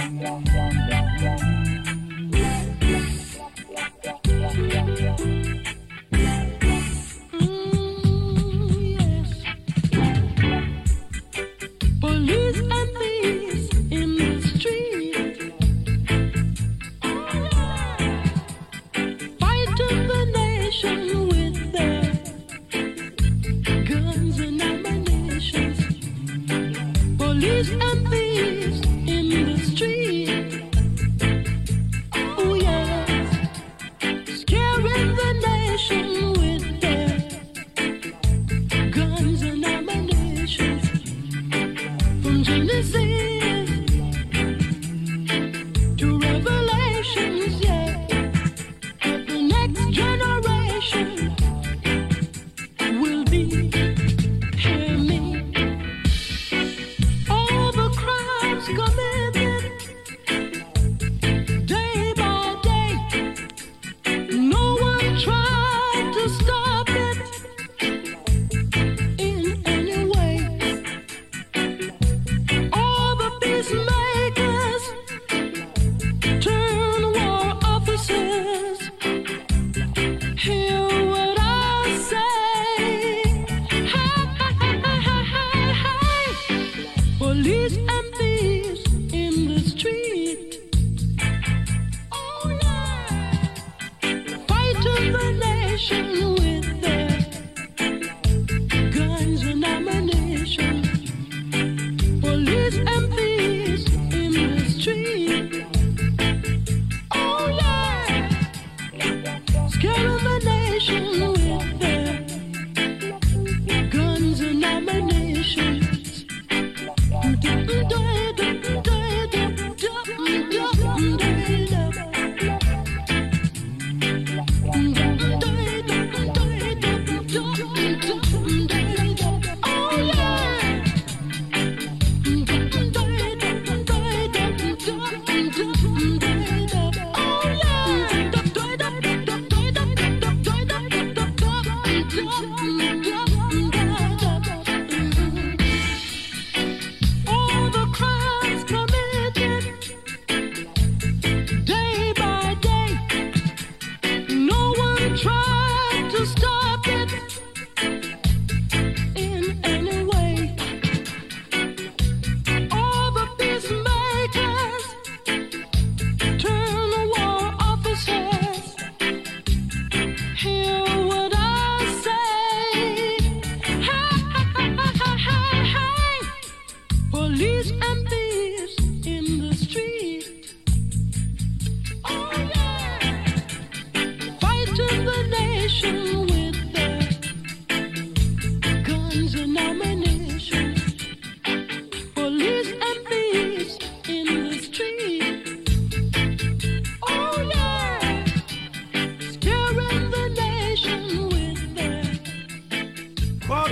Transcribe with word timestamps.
long, 0.00 0.16
you 0.16 0.24
long. 0.24 0.59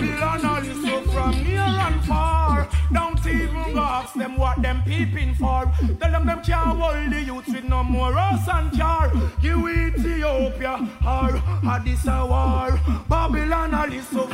Babylon. 0.01 0.38
keeping 4.99 5.35
for. 5.35 5.71
Them 6.01 6.43
can't 6.43 6.79
hold 6.79 7.13
the 7.13 7.23
youth 7.23 7.47
with 7.47 7.65
no 7.65 7.83
more 7.85 8.19
and 8.19 8.73
jar. 8.77 9.11
Ethiopia 9.69 10.75
or 11.07 11.31
Addis 11.73 12.05
war. 12.05 12.81
Babylon 13.09 13.73
a 13.75 13.87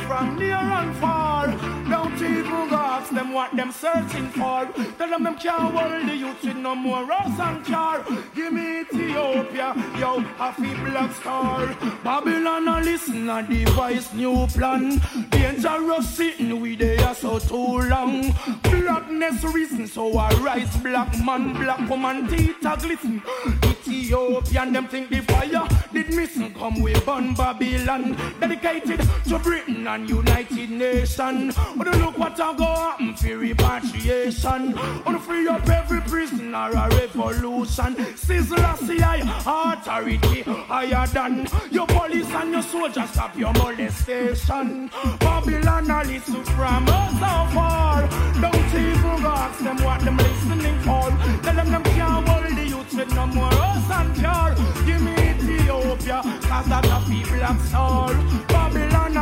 from 0.07 0.37
near 0.37 0.55
and 0.79 0.95
far. 0.97 1.47
Don't 1.89 2.21
even 2.21 2.69
ask 2.73 3.11
them 3.11 3.33
what 3.33 3.55
them 3.55 3.71
searching 3.71 4.29
for. 4.29 4.65
Tell 4.97 5.09
them 5.09 5.23
them 5.23 5.35
can't 5.35 5.73
hold 5.75 6.09
the 6.09 6.15
youth 6.15 6.43
with 6.43 6.57
no 6.57 6.75
more 6.75 7.11
and 7.11 7.65
jar. 7.65 8.03
Give 8.35 8.51
me 8.51 8.81
Ethiopia, 8.81 9.73
yo, 9.99 10.23
a 10.39 10.53
black 10.83 11.11
star. 11.15 11.75
Babylon 12.03 12.67
a 12.67 12.81
listen 12.81 13.29
a 13.29 13.43
device 13.43 14.13
new 14.13 14.47
plan. 14.47 15.01
Dangerous 15.29 16.09
sitting 16.09 16.59
we 16.59 16.75
there 16.75 17.13
so 17.13 17.39
too 17.39 17.79
long. 17.93 18.33
Blackness 18.63 19.43
reason 19.53 19.87
so 19.87 20.17
I 20.17 20.31
rise 20.47 20.54
man, 20.55 21.53
black 21.53 21.89
woman, 21.89 22.27
teeth 22.27 22.63
a 22.65 22.77
glisten. 22.77 23.21
Ethiopian, 23.63 24.73
them 24.73 24.87
think 24.87 25.09
the 25.09 25.21
fire 25.21 25.67
did 25.91 26.13
missing. 26.13 26.53
Come 26.53 26.81
we 26.81 26.93
burn 27.01 27.33
Babylon, 27.33 28.15
dedicated 28.39 29.01
to 29.27 29.39
Britain 29.39 29.87
and 29.87 30.09
United 30.09 30.69
Nations. 30.69 31.55
But 31.75 31.87
look 31.97 32.17
what 32.17 32.39
I 32.39 32.55
go 32.55 32.65
happen 32.65 33.15
for 33.15 33.37
repatriation. 33.37 34.75
Wanna 35.05 35.19
free 35.19 35.47
up 35.47 35.67
every 35.69 36.01
prisoner, 36.01 36.71
a 36.71 36.89
revolution. 36.89 37.95
Sizzle 38.15 38.59
a 38.59 38.77
CI, 38.77 39.21
authority 39.45 40.41
higher 40.43 41.07
than 41.07 41.47
your 41.71 41.87
police 41.87 42.29
and 42.31 42.51
your 42.51 42.61
soldiers. 42.61 43.09
Stop 43.09 43.37
your 43.37 43.53
molestation. 43.53 44.89
Babylon, 45.19 45.89
a 45.89 46.03
listen 46.05 46.43
from 46.43 46.87
us 46.87 47.11
so 47.13 47.55
far. 47.55 48.07
Don't 48.41 48.73
even 48.73 49.25
ask 49.25 49.59
them 49.59 49.77
what 49.83 50.01
them 50.01 50.17
listening 50.45 50.79
for. 50.81 51.09
Tell 51.43 51.55
them 51.55 51.71
them 51.71 51.83
can't 51.83 52.27
hold 52.27 52.57
the 52.57 52.67
youth 52.67 52.93
with 52.93 53.15
no 53.15 53.27
more 53.27 53.53
us 53.53 53.89
and 53.91 54.23
car. 54.23 54.55
Give 54.85 55.01
me 55.01 55.13
Ethiopia, 55.13 56.21
cause 56.41 56.65
that 56.67 56.85
a 56.85 57.09
people 57.09 57.43
of 57.43 57.61
soul. 57.69 58.64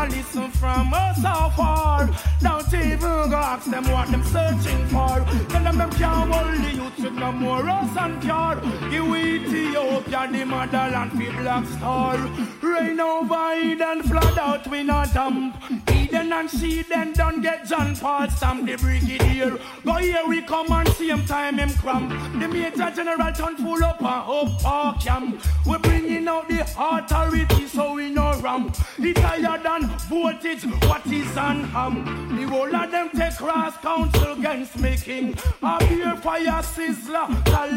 And 0.04 0.12
listen 0.12 0.52
from 0.52 0.94
us 0.94 1.16
so 1.16 1.50
far. 1.56 2.10
Don't 2.42 2.74
even 2.74 3.00
go 3.00 3.38
ask 3.38 3.72
them 3.72 3.86
what 3.90 4.12
them 4.12 4.22
searching 4.24 4.86
for. 4.88 5.24
Tell 5.48 5.64
them 5.64 5.78
them 5.78 5.92
can't 5.92 6.30
hold 6.30 6.62
the 6.62 6.72
youth 6.76 7.00
with 7.00 7.14
no 7.14 7.32
more 7.32 7.70
us 7.70 7.98
and 7.98 8.22
cure. 8.22 8.60
Give 8.92 9.16
Ethiopia 9.16 10.28
the 10.30 10.46
motherland 10.46 11.12
for 11.14 11.42
black 11.42 11.66
star. 11.68 12.18
Rain 12.62 13.00
over 13.00 13.54
Eden, 13.54 14.04
flood 14.04 14.38
out 14.38 14.68
we 14.68 14.84
not 14.84 15.14
dump. 15.14 15.56
Eden 15.90 16.34
and 16.34 16.50
then 16.90 17.14
don't 17.14 17.42
get 17.42 17.66
John 17.66 17.96
Paul 17.96 18.30
stamp 18.30 18.66
the 18.66 18.76
brigadier. 18.76 19.58
Go 19.84 19.94
here 19.94 20.24
we 20.28 20.42
come 20.42 20.72
and 20.72 20.90
same 20.90 21.26
time 21.26 21.58
him 21.58 21.70
cramp. 21.72 22.10
The 22.40 22.48
major 22.48 22.92
general 22.92 23.32
turn 23.34 23.56
full 23.58 23.84
up 23.84 24.02
and 24.02 24.10
up 24.10 24.62
park 24.62 25.00
camp. 25.02 25.42
We 25.66 25.78
bringing 25.78 26.28
out 26.28 26.48
the 26.50 26.62
authority 26.62 27.68
so 27.68 27.94
we 27.94 28.10
no 28.12 28.38
ramp. 28.42 28.78
The 29.00 29.14
higher 29.14 29.58
than 29.64 29.93
voltage, 30.14 30.64
what 30.88 31.06
is 31.08 31.36
on 31.38 31.64
ham? 31.76 31.96
The 32.36 32.44
whole 32.48 32.76
of 32.76 32.92
them 32.92 33.10
take 33.10 33.36
cross 33.36 33.76
council 33.78 34.34
against 34.34 34.78
me 34.78 34.96
king. 34.96 35.36
A 35.62 35.80
beer 35.80 36.16
fire 36.18 36.62
sizzler, 36.62 37.28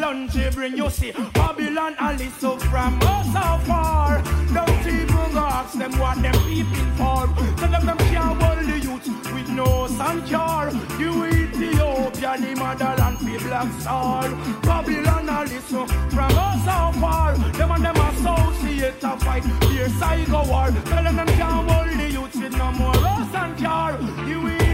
lunge 0.01 0.55
bring 0.55 0.77
you 0.77 0.91
see. 0.91 1.13
Babylon 1.33 1.95
Alice 1.99 2.37
so 2.39 2.59
from 2.59 2.99
us 3.03 3.27
so 3.33 3.47
far. 3.67 4.23
Don't 4.53 4.87
even 4.87 5.37
ask 5.37 5.79
them 5.79 5.93
what 5.99 6.21
them 6.21 6.37
peeping 6.45 6.93
for. 6.99 7.27
Tell 7.59 7.71
them 7.71 7.87
them 7.87 7.99
can't 8.13 8.43
hold 8.43 8.67
the 8.71 8.79
youth 8.87 9.07
with 9.33 9.49
no 9.49 9.87
sun 9.87 10.23
cure. 10.27 10.71
You 11.01 11.13
Ethiopia, 11.27 12.37
the 12.39 12.55
motherland, 12.61 13.19
be 13.21 13.39
black 13.39 13.73
star. 13.81 14.29
Babylon 14.63 15.29
Alice 15.29 15.65
so 15.65 15.87
from 15.87 16.33
us 16.47 16.59
so 16.69 17.01
far. 17.01 17.37
Them 17.59 17.71
and 17.71 17.85
them 17.85 17.97
associate 17.97 19.03
a 19.03 19.17
fight. 19.25 19.45
Here 19.71 19.89
side 19.89 20.27
go 20.27 20.43
war. 20.45 20.71
Tell 20.85 21.03
them 21.03 21.17
them 21.17 21.29
can't 21.29 21.71
hold 21.71 21.96
youth 22.27 22.43
with 22.43 22.57
no 22.57 22.73
more 22.73 22.95
us 22.97 23.35
and 23.35 23.57
cure. 23.57 24.29
You 24.29 24.66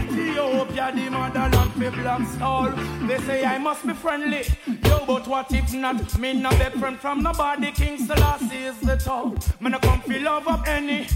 Ethiopia, 0.53 0.91
the 0.93 1.09
motherland, 1.09 1.79
be 1.79 1.89
black 1.89 2.27
star. 2.27 2.69
They 3.07 3.17
say 3.19 3.43
I 3.43 3.57
must 3.57 3.87
be 3.87 3.93
friendly. 3.93 4.43
Yo, 4.85 5.03
but 5.05 5.27
what 5.27 5.51
if 5.51 5.73
not? 5.73 6.19
Me 6.19 6.33
no 6.33 6.51
be 6.51 6.79
friend 6.79 6.99
from 6.99 7.23
nobody. 7.23 7.71
King 7.71 7.97
Selassie 7.97 8.57
is 8.57 8.79
the 8.79 8.95
top. 8.95 9.33
Me 9.59 9.71
no 9.71 9.79
come 9.79 10.01
feel 10.01 10.21
love 10.21 10.47
up 10.47 10.67
any 10.67 11.07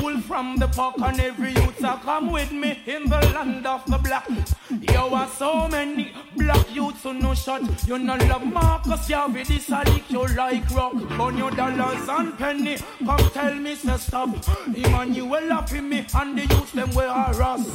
wool 0.00 0.20
from 0.20 0.56
the 0.58 0.68
park 0.68 0.94
and 1.00 1.20
every 1.20 1.50
youth 1.50 1.82
a 1.82 1.98
come 2.04 2.30
with 2.30 2.52
me 2.52 2.78
in 2.86 3.08
the 3.08 3.18
land 3.34 3.66
of 3.66 3.84
the 3.86 3.98
black. 3.98 4.28
Yo, 4.92 5.12
are 5.12 5.28
so 5.28 5.66
many 5.66 6.12
black 6.36 6.72
youths 6.72 7.02
who 7.02 7.14
no 7.14 7.34
shot. 7.34 7.62
You 7.88 7.98
no 7.98 8.14
love 8.14 8.46
Marcus, 8.46 9.10
yeah, 9.10 9.26
with 9.26 9.48
this 9.48 9.70
a 9.70 9.82
lick 9.90 10.08
you 10.08 10.24
like 10.36 10.70
rock. 10.70 10.94
On 11.18 11.36
your 11.36 11.50
dollars 11.50 12.08
and 12.08 12.38
penny, 12.38 12.76
come 13.04 13.30
tell 13.30 13.54
me 13.56 13.74
to 13.74 13.98
stop. 13.98 14.30
Emmanuel 14.72 15.52
up 15.52 15.72
in 15.72 15.88
me 15.88 16.06
and 16.14 16.38
the 16.38 16.42
youth 16.42 16.72
them 16.72 16.90
where 16.92 17.08
are 17.08 17.42
us. 17.42 17.66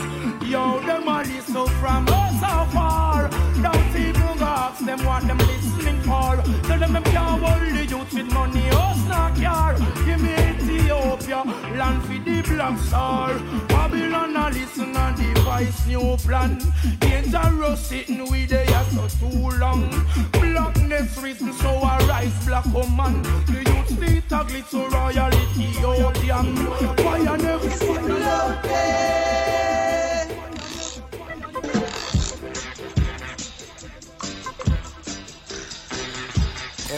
Yo, 0.45 0.79
them 0.79 1.08
all 1.09 1.21
is 1.21 1.45
so 1.45 1.65
from 1.81 2.07
so 2.43 2.53
far. 2.75 3.29
Don't 3.65 3.95
even 4.05 4.37
ask 4.41 4.85
them 4.85 4.99
what 5.05 5.23
them 5.27 5.39
listening 5.51 5.99
for. 6.01 6.33
Tell 6.67 6.79
them 6.79 6.93
them 6.93 7.03
can't 7.03 7.41
hold 7.43 7.75
the 7.77 7.85
youth 7.93 8.13
with 8.13 8.31
money, 8.33 8.69
us 8.85 9.01
not 9.07 9.35
care. 9.35 9.75
Give 10.05 10.21
me 10.25 10.33
Ethiopia, 10.51 11.41
land 11.79 12.01
for 12.05 12.19
the 12.27 12.37
black 12.49 12.77
star. 12.79 13.39
Babylon 13.69 14.35
a 14.35 14.45
listen 14.51 14.95
and 14.95 15.15
device 15.17 15.87
new 15.87 16.17
plan. 16.25 16.51
Dangerous 16.99 17.79
sitting 17.87 18.23
with 18.29 18.49
the 18.49 18.61
ass 18.77 18.89
for 18.95 19.09
too 19.19 19.57
long. 19.63 19.83
Blackness 20.33 21.17
risen 21.23 21.53
so 21.53 21.71
I 21.91 21.97
rise 22.11 22.37
black 22.45 22.65
woman. 22.65 23.13
The 23.49 23.59
youth 23.69 23.89
stay 23.97 24.21
ugly 24.31 24.61
to 24.71 24.79
royal 24.95 25.33
Ethiopian. 25.43 26.47
Fire 27.03 27.37
never 27.37 27.69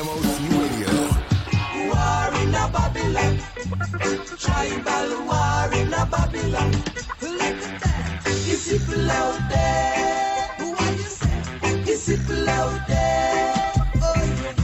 MOC 0.03 0.39
Radio. 0.57 0.93
War 1.89 2.29
in 2.41 2.55
a 2.55 2.65
Babylon. 2.73 3.33
Tribal 4.39 5.09
war 5.27 5.73
in 5.79 5.93
a 5.93 6.05
Babylon. 6.13 6.71
That. 7.19 7.59
Is 8.25 8.67
people 8.67 9.11
out 9.11 9.39
there? 9.49 10.47
Who 10.57 10.75
are 10.75 10.91
you 10.93 11.09
saying? 11.19 11.87
Is 11.87 12.05
people 12.09 12.49
out 12.49 12.87
there? 12.87 13.73
Oh 14.01 14.23
yeah. 14.41 14.55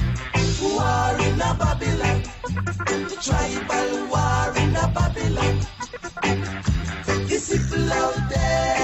War 0.64 1.14
in 1.28 1.42
a 1.42 1.54
Babylon. 1.62 2.20
Tribal 3.22 3.92
war 4.12 4.58
in 4.64 4.76
a 4.76 4.88
Babylon. 4.98 5.56
Is 7.30 7.50
people 7.52 7.94
out 7.94 8.30
there? 8.30 8.77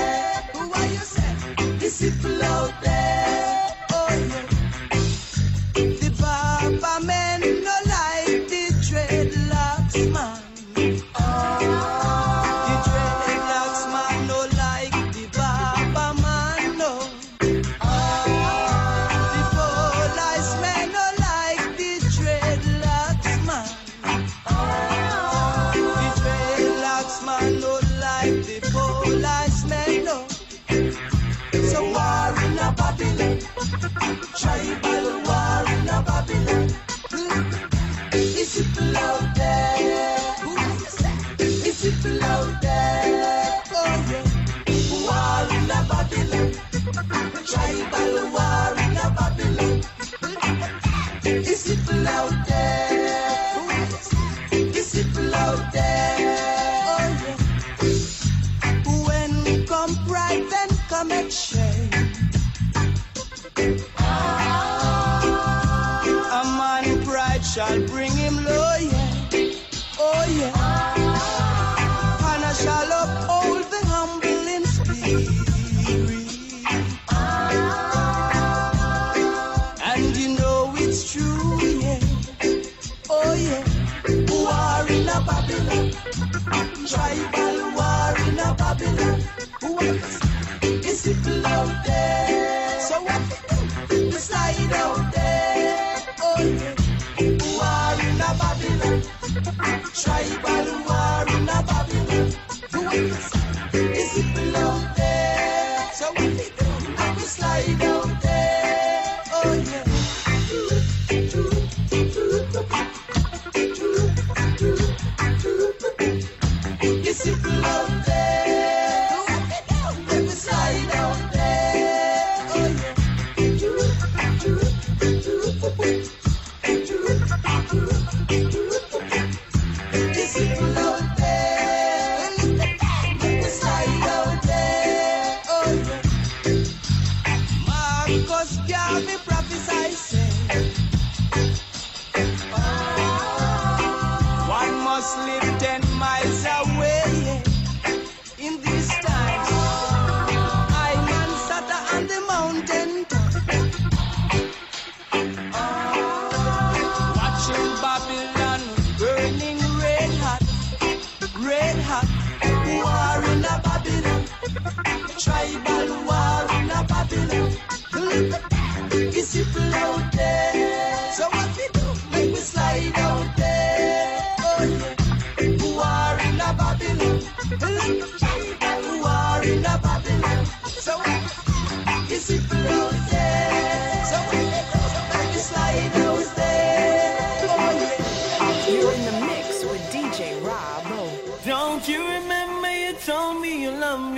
Tribal 86.93 87.73
war 87.75 88.13
in 88.27 88.38
a 88.38 88.53
Babylon. 88.53 89.19
What 89.62 89.83
is 90.85 91.01
people 91.03 91.47
out 91.47 91.85
there? 91.88 92.79
So 92.81 93.01
what? 93.01 93.21
We 93.89 94.12
slide 94.12 94.73
out 94.73 95.12
there. 95.12 95.97
Oh 96.21 96.39
yeah. 96.39 96.75
War 97.57 97.93
in 98.07 98.21
a 98.21 98.31
Babylon. 98.41 99.01
Tribal 100.01 100.62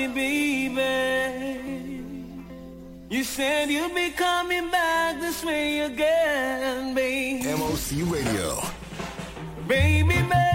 me, 0.07 0.69
baby? 0.69 2.05
You 3.09 3.23
said 3.23 3.69
you'd 3.69 3.93
be 3.95 4.11
coming 4.11 4.69
back 4.71 5.19
this 5.19 5.43
way 5.43 5.81
again, 5.81 6.93
baby. 6.93 7.43
MOC 7.57 8.11
Radio. 8.11 8.61
Baby, 9.67 10.21
baby, 10.21 10.54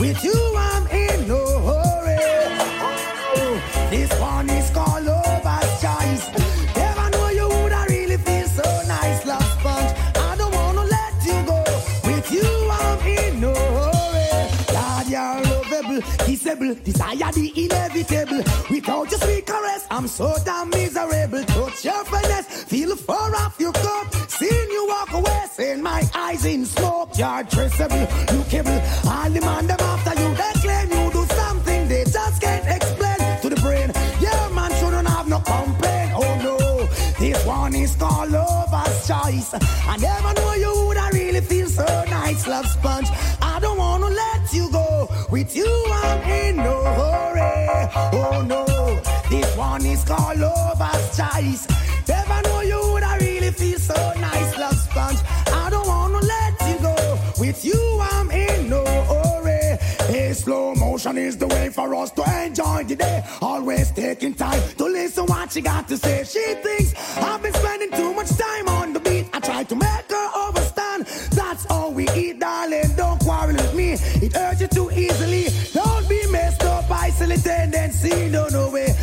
With 0.00 0.24
you, 0.24 0.54
I'm 0.56 0.86
in 0.86 1.28
no 1.28 1.44
hurry. 1.60 2.16
Oh, 2.80 3.88
this 3.90 4.10
one 4.18 4.48
is 4.48 4.70
called 4.70 5.04
Lover's 5.04 5.80
Choice. 5.82 6.26
Never 6.74 7.10
know 7.10 7.28
you 7.28 7.46
would 7.46 7.72
I 7.72 7.84
really 7.86 8.16
feel 8.16 8.46
so 8.46 8.62
nice, 8.88 9.26
love 9.26 9.44
sponge. 9.60 9.92
I 10.16 10.36
don't 10.38 10.54
wanna 10.54 10.84
let 10.84 11.14
you 11.26 11.38
go. 11.44 11.62
With 12.08 12.32
you, 12.32 12.48
I'm 12.70 13.06
in 13.06 13.40
no 13.40 13.52
hurry. 13.54 14.72
God, 14.72 15.06
you're 15.06 15.42
lovable, 15.52 16.00
kissable, 16.24 16.82
desire 16.82 17.32
the 17.32 17.52
inevitable. 17.64 18.42
Without 18.70 19.10
your 19.10 19.20
sweet 19.20 19.44
caress, 19.46 19.86
I'm 19.90 20.08
so 20.08 20.34
damn 20.46 20.70
miserable. 20.70 21.44
Touch 21.44 21.84
your 21.84 22.04
finesse, 22.06 22.64
feel 22.64 22.96
fur 22.96 23.34
off 23.36 23.56
your 23.58 23.72
coat. 23.72 24.06
Seeing 24.28 24.70
you 24.70 24.86
walk 24.88 25.12
away, 25.12 25.42
seeing 25.52 25.82
my 25.82 26.02
eyes 26.14 26.46
in 26.46 26.64
smoke. 26.64 27.10
You're 27.18 27.44
traceable, 27.44 28.06
lookable. 28.32 28.80
All 29.04 29.36
I 39.90 39.96
never 39.96 40.32
know 40.34 40.54
you 40.54 40.86
would 40.86 40.96
I 40.96 41.10
really 41.10 41.40
feel 41.40 41.66
so 41.68 41.84
nice, 42.08 42.46
love 42.46 42.64
sponge. 42.66 43.08
I 43.42 43.58
don't 43.60 43.76
wanna 43.76 44.06
let 44.06 44.52
you 44.52 44.70
go. 44.70 45.08
With 45.32 45.56
you, 45.56 45.66
I'm 45.92 46.22
in 46.30 46.56
no 46.58 46.84
hurry. 46.98 47.90
Oh 48.12 48.40
no, 48.46 48.64
this 49.28 49.56
one 49.56 49.84
is 49.84 50.04
called 50.04 50.38
lover's 50.38 51.16
choice. 51.16 51.66
Never 52.06 52.40
know 52.42 52.60
you 52.60 52.80
would 52.92 53.02
I 53.02 53.16
really 53.18 53.50
feel 53.50 53.80
so 53.80 54.12
nice, 54.20 54.56
love 54.56 54.78
sponge. 54.78 55.18
I 55.48 55.70
don't 55.70 55.88
wanna 55.88 56.20
let 56.20 56.54
you 56.68 56.78
go. 56.78 57.18
With 57.40 57.64
you, 57.64 57.98
I'm 58.12 58.30
in 58.30 58.70
no 58.70 58.84
hurry. 59.10 59.76
Hey, 60.06 60.32
slow 60.34 60.72
motion 60.76 61.18
is 61.18 61.36
the 61.36 61.48
way 61.48 61.68
for 61.68 61.92
us 61.96 62.12
to 62.12 62.22
enjoy 62.44 62.84
the 62.84 62.94
day. 62.94 63.24
Always 63.42 63.90
taking 63.90 64.34
time 64.34 64.62
to 64.78 64.84
listen 64.84 65.26
what 65.26 65.50
she 65.50 65.60
got 65.60 65.88
to 65.88 65.96
say. 65.96 66.22
She 66.22 66.44
thinks 66.62 66.94
I've 67.16 67.42
been 67.42 67.54
spending 67.54 67.90
too 67.90 68.14
much 68.14 68.30
time 68.38 68.69
we 72.00 72.08
eat, 72.14 72.38
darling. 72.38 72.90
Don't 72.96 73.20
quarrel 73.20 73.56
with 73.56 73.74
me. 73.74 73.92
It 74.24 74.32
hurts 74.32 74.60
you 74.60 74.68
too 74.68 74.90
easily. 74.90 75.46
Don't 75.74 76.08
be 76.08 76.26
messed 76.28 76.62
up 76.64 76.88
by 76.88 77.10
silly 77.10 77.36
tendency. 77.36 78.28
No, 78.28 78.48
no 78.48 78.70
way. 78.70 78.94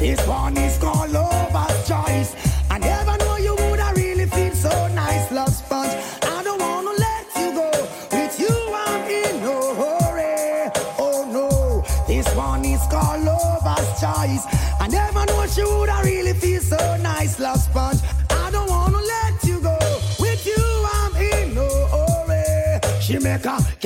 This 0.00 0.20
one 0.26 0.56
is 0.56 0.78
called 0.78 1.10
lover's 1.10 1.78
choice. 1.86 2.30
I 2.70 2.78
never 2.78 3.16
know 3.18 3.36
you 3.36 3.54
would 3.54 3.80
have 3.80 3.96
really 3.96 4.26
feel 4.26 4.54
so 4.54 4.74
nice, 4.94 5.30
love 5.30 5.54
sponge. 5.62 5.92
I 6.22 6.42
don't 6.44 6.60
wanna 6.60 6.94
let 7.06 7.24
you 7.40 7.48
go. 7.60 7.70
With 8.12 8.34
you, 8.40 8.56
I'm 8.84 9.02
in 9.20 9.34
no 9.42 9.58
hurry. 9.80 10.70
Oh 10.98 11.18
no, 11.36 11.84
this 12.06 12.28
one 12.34 12.64
is 12.64 12.82
called 12.90 13.22
lover's 13.24 13.90
choice. 14.00 14.44
I 14.80 14.86
never 14.88 15.26
know 15.26 15.46
she 15.46 15.62
would 15.62 15.90
I 15.90 16.02
really 16.02 16.15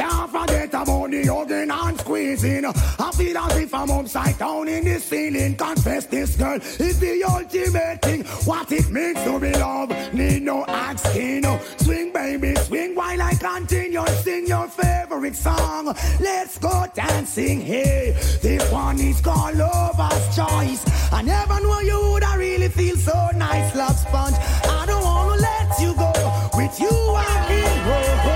can't 0.01 0.31
forget 0.31 0.69
about 0.69 1.11
the 1.11 1.27
hugging 1.27 1.71
and 1.71 2.01
squeezing. 2.01 2.65
I 2.65 3.11
feel 3.13 3.37
as 3.37 3.57
if 3.59 3.75
I'm 3.75 3.91
upside 3.91 4.39
down 4.39 4.69
in 4.69 4.85
this 4.85 5.07
feeling. 5.09 5.57
Confess 5.57 6.07
this 6.07 6.37
girl 6.37 6.57
is 6.57 6.99
the 6.99 7.23
ultimate 7.25 8.01
thing. 8.01 8.25
What 8.49 8.73
it 8.73 8.89
means 8.91 9.23
to 9.25 9.39
be 9.39 9.53
loved, 9.53 10.15
need 10.15 10.43
no 10.43 10.65
asking. 10.67 11.45
Swing, 11.79 12.13
baby, 12.13 12.55
swing 12.57 12.95
while 12.95 13.21
I 13.21 13.35
continue 13.35 14.07
sing 14.25 14.47
your 14.47 14.69
favorite 14.69 15.37
song. 15.37 15.95
Let's 16.19 16.57
go 16.59 16.87
dancing, 16.95 17.61
hey. 17.61 18.17
This 18.41 18.73
one 18.73 18.99
is 19.01 19.21
called 19.21 19.57
Lover's 19.57 20.27
Choice. 20.35 20.83
I 21.13 21.21
never 21.23 21.61
knew 21.61 21.81
you 21.83 22.13
would 22.13 22.23
I 22.23 22.37
really 22.37 22.69
feel 22.69 22.97
so 22.97 23.29
nice, 23.37 23.75
love 23.77 23.99
sponge. 23.99 24.37
I 24.65 24.85
don't 24.87 25.03
wanna 25.03 25.43
let 25.43 25.69
you 25.79 25.93
go. 25.95 26.13
With 26.57 26.81
you, 26.81 26.97
I'm 27.17 27.53
in 27.53 28.30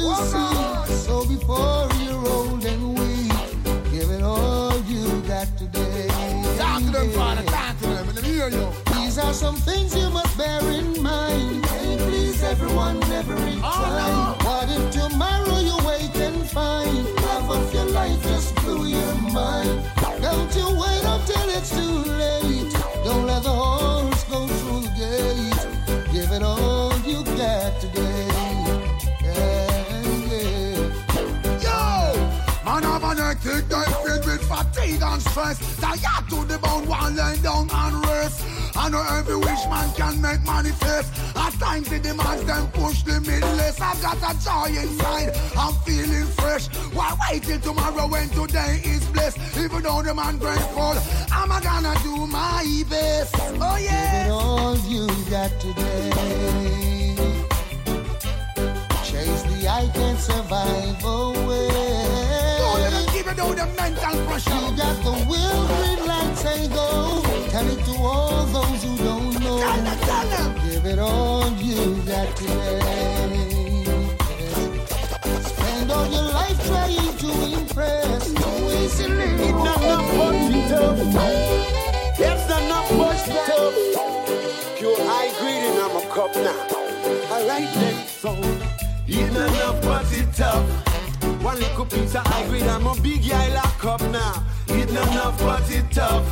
you 0.00 0.86
so 0.86 1.24
before 1.26 1.88
you're 2.02 2.26
old 2.28 2.64
and 2.64 2.98
weak, 2.98 3.32
give 3.92 4.10
it 4.10 4.22
all 4.22 4.78
you 4.82 5.20
got 5.22 5.46
today. 5.58 6.08
Talk 6.56 6.82
to 6.84 6.90
them, 6.90 7.10
Father. 7.10 7.42
Talk 7.44 7.78
to 7.78 7.86
them. 7.86 8.06
Let 8.14 8.22
me 8.22 8.32
hear 8.32 8.48
you. 8.48 8.68
These 8.94 9.18
are 9.18 9.34
some 9.34 9.56
things 9.56 9.94
you 9.94 10.08
must 10.10 10.36
bear 10.38 10.60
in 10.70 11.02
mind. 11.02 11.64
Can't 11.64 12.00
please 12.00 12.42
everyone, 12.42 13.00
never 13.00 13.34
in 13.34 13.60
time. 13.60 14.36
What 14.44 14.70
if 14.70 14.90
tomorrow 14.90 15.58
you 15.60 15.76
wake 15.86 16.16
and 16.16 16.48
find 16.48 17.04
love 17.16 17.50
of 17.50 17.74
your 17.74 17.86
life 17.86 18.22
just 18.22 18.54
blew 18.56 18.86
your 18.86 19.14
mind? 19.32 19.84
Don't 20.22 20.54
you 20.56 20.66
wait 20.80 21.04
until 21.04 21.48
it's 21.56 21.70
too 21.70 21.96
late. 22.22 22.72
Don't 23.04 23.26
let 23.26 23.42
the 23.42 23.69
and 35.20 35.30
stress. 35.30 35.80
Tired 35.80 36.28
to 36.30 36.44
the 36.44 36.58
bone, 36.58 36.86
one 36.86 37.16
lay 37.16 37.36
down 37.42 37.68
and 37.70 38.06
rest. 38.06 38.44
I 38.76 38.88
know 38.88 39.04
every 39.18 39.36
wish 39.36 39.64
man 39.68 39.92
can 39.94 40.20
make 40.20 40.42
manifest. 40.44 41.12
At 41.36 41.52
times 41.54 41.92
it 41.92 42.02
demands 42.02 42.44
them 42.44 42.68
push 42.72 43.02
the 43.02 43.20
midless. 43.20 43.80
I've 43.80 44.00
got 44.02 44.16
a 44.18 44.32
joy 44.44 44.80
inside, 44.80 45.36
I'm 45.56 45.74
feeling 45.84 46.26
fresh. 46.38 46.66
Why 46.94 47.16
wait 47.20 47.42
till 47.42 47.60
tomorrow 47.60 48.06
when 48.08 48.28
today 48.30 48.80
is 48.84 49.04
blessed? 49.06 49.38
Even 49.58 49.82
though 49.82 50.02
the 50.02 50.14
man 50.14 50.38
grateful, 50.38 50.94
I'm 51.32 51.48
gonna 51.48 51.94
do 52.02 52.26
my 52.26 52.82
best. 52.88 53.34
Oh 53.38 53.76
Give 53.78 53.90
it 53.90 54.30
all 54.30 54.76
you 54.88 55.06
got 55.30 55.50
today. 55.60 56.10
Chase 59.04 59.42
the 59.42 59.68
I 59.68 59.90
can't 59.92 60.18
survive 60.18 61.04
away. 61.04 61.49
It 63.92 64.04
all 64.04 64.12
the 64.12 64.24
mental 64.24 64.70
You 64.70 64.76
got 64.76 64.96
the 65.04 65.12
will, 65.28 65.66
green 65.66 66.06
light, 66.06 66.36
say 66.36 66.68
go. 66.68 67.22
Tell 67.50 67.68
it 67.68 67.84
to 67.84 67.94
all 68.02 68.46
those 68.46 68.82
who 68.84 68.96
don't 68.98 69.32
Tell 69.32 69.58
them, 69.58 69.84
know. 69.84 69.96
tell 70.06 70.26
them. 70.28 70.70
Give 70.70 70.86
it 70.86 70.98
all 70.98 71.50
you 71.52 71.94
got 72.02 72.36
today. 72.36 72.80
Spend 75.42 75.90
all 75.90 76.06
your 76.06 76.22
life 76.32 76.66
trying 76.66 77.16
to 77.18 77.58
impress. 77.58 78.32
No 78.32 78.70
easily. 78.70 79.24
It's 79.24 79.52
not 79.52 79.82
enough 79.82 80.10
but 80.16 80.32
the 80.50 80.60
tough. 80.68 80.98
It's 82.18 82.48
not 82.48 82.62
enough 82.62 82.88
but 82.90 83.18
the 83.26 83.38
tough. 83.48 83.76
Pure 84.78 84.96
high 85.00 85.30
graded, 85.38 85.78
I'm 85.82 85.96
a 85.96 86.14
cup 86.14 86.34
now. 86.36 87.34
Alright 87.34 87.72
then, 87.74 88.06
so 88.06 88.36
it's 89.06 89.32
not 89.34 89.48
enough 89.54 89.82
but 89.82 90.06
it's 90.12 90.38
tough. 90.38 90.99
One 91.42 91.58
little 91.58 91.86
piece 91.86 92.14
of 92.14 92.26
high 92.26 92.46
grade, 92.48 92.64
I'm 92.64 92.86
a 92.86 92.94
big 93.00 93.26
guy 93.26 93.48
lock 93.54 93.84
up 93.84 94.02
now. 94.10 94.44
It's 94.68 94.92
not 94.92 95.08
enough 95.08 95.38
but 95.38 95.62
it's 95.70 95.96
tough. 95.96 96.26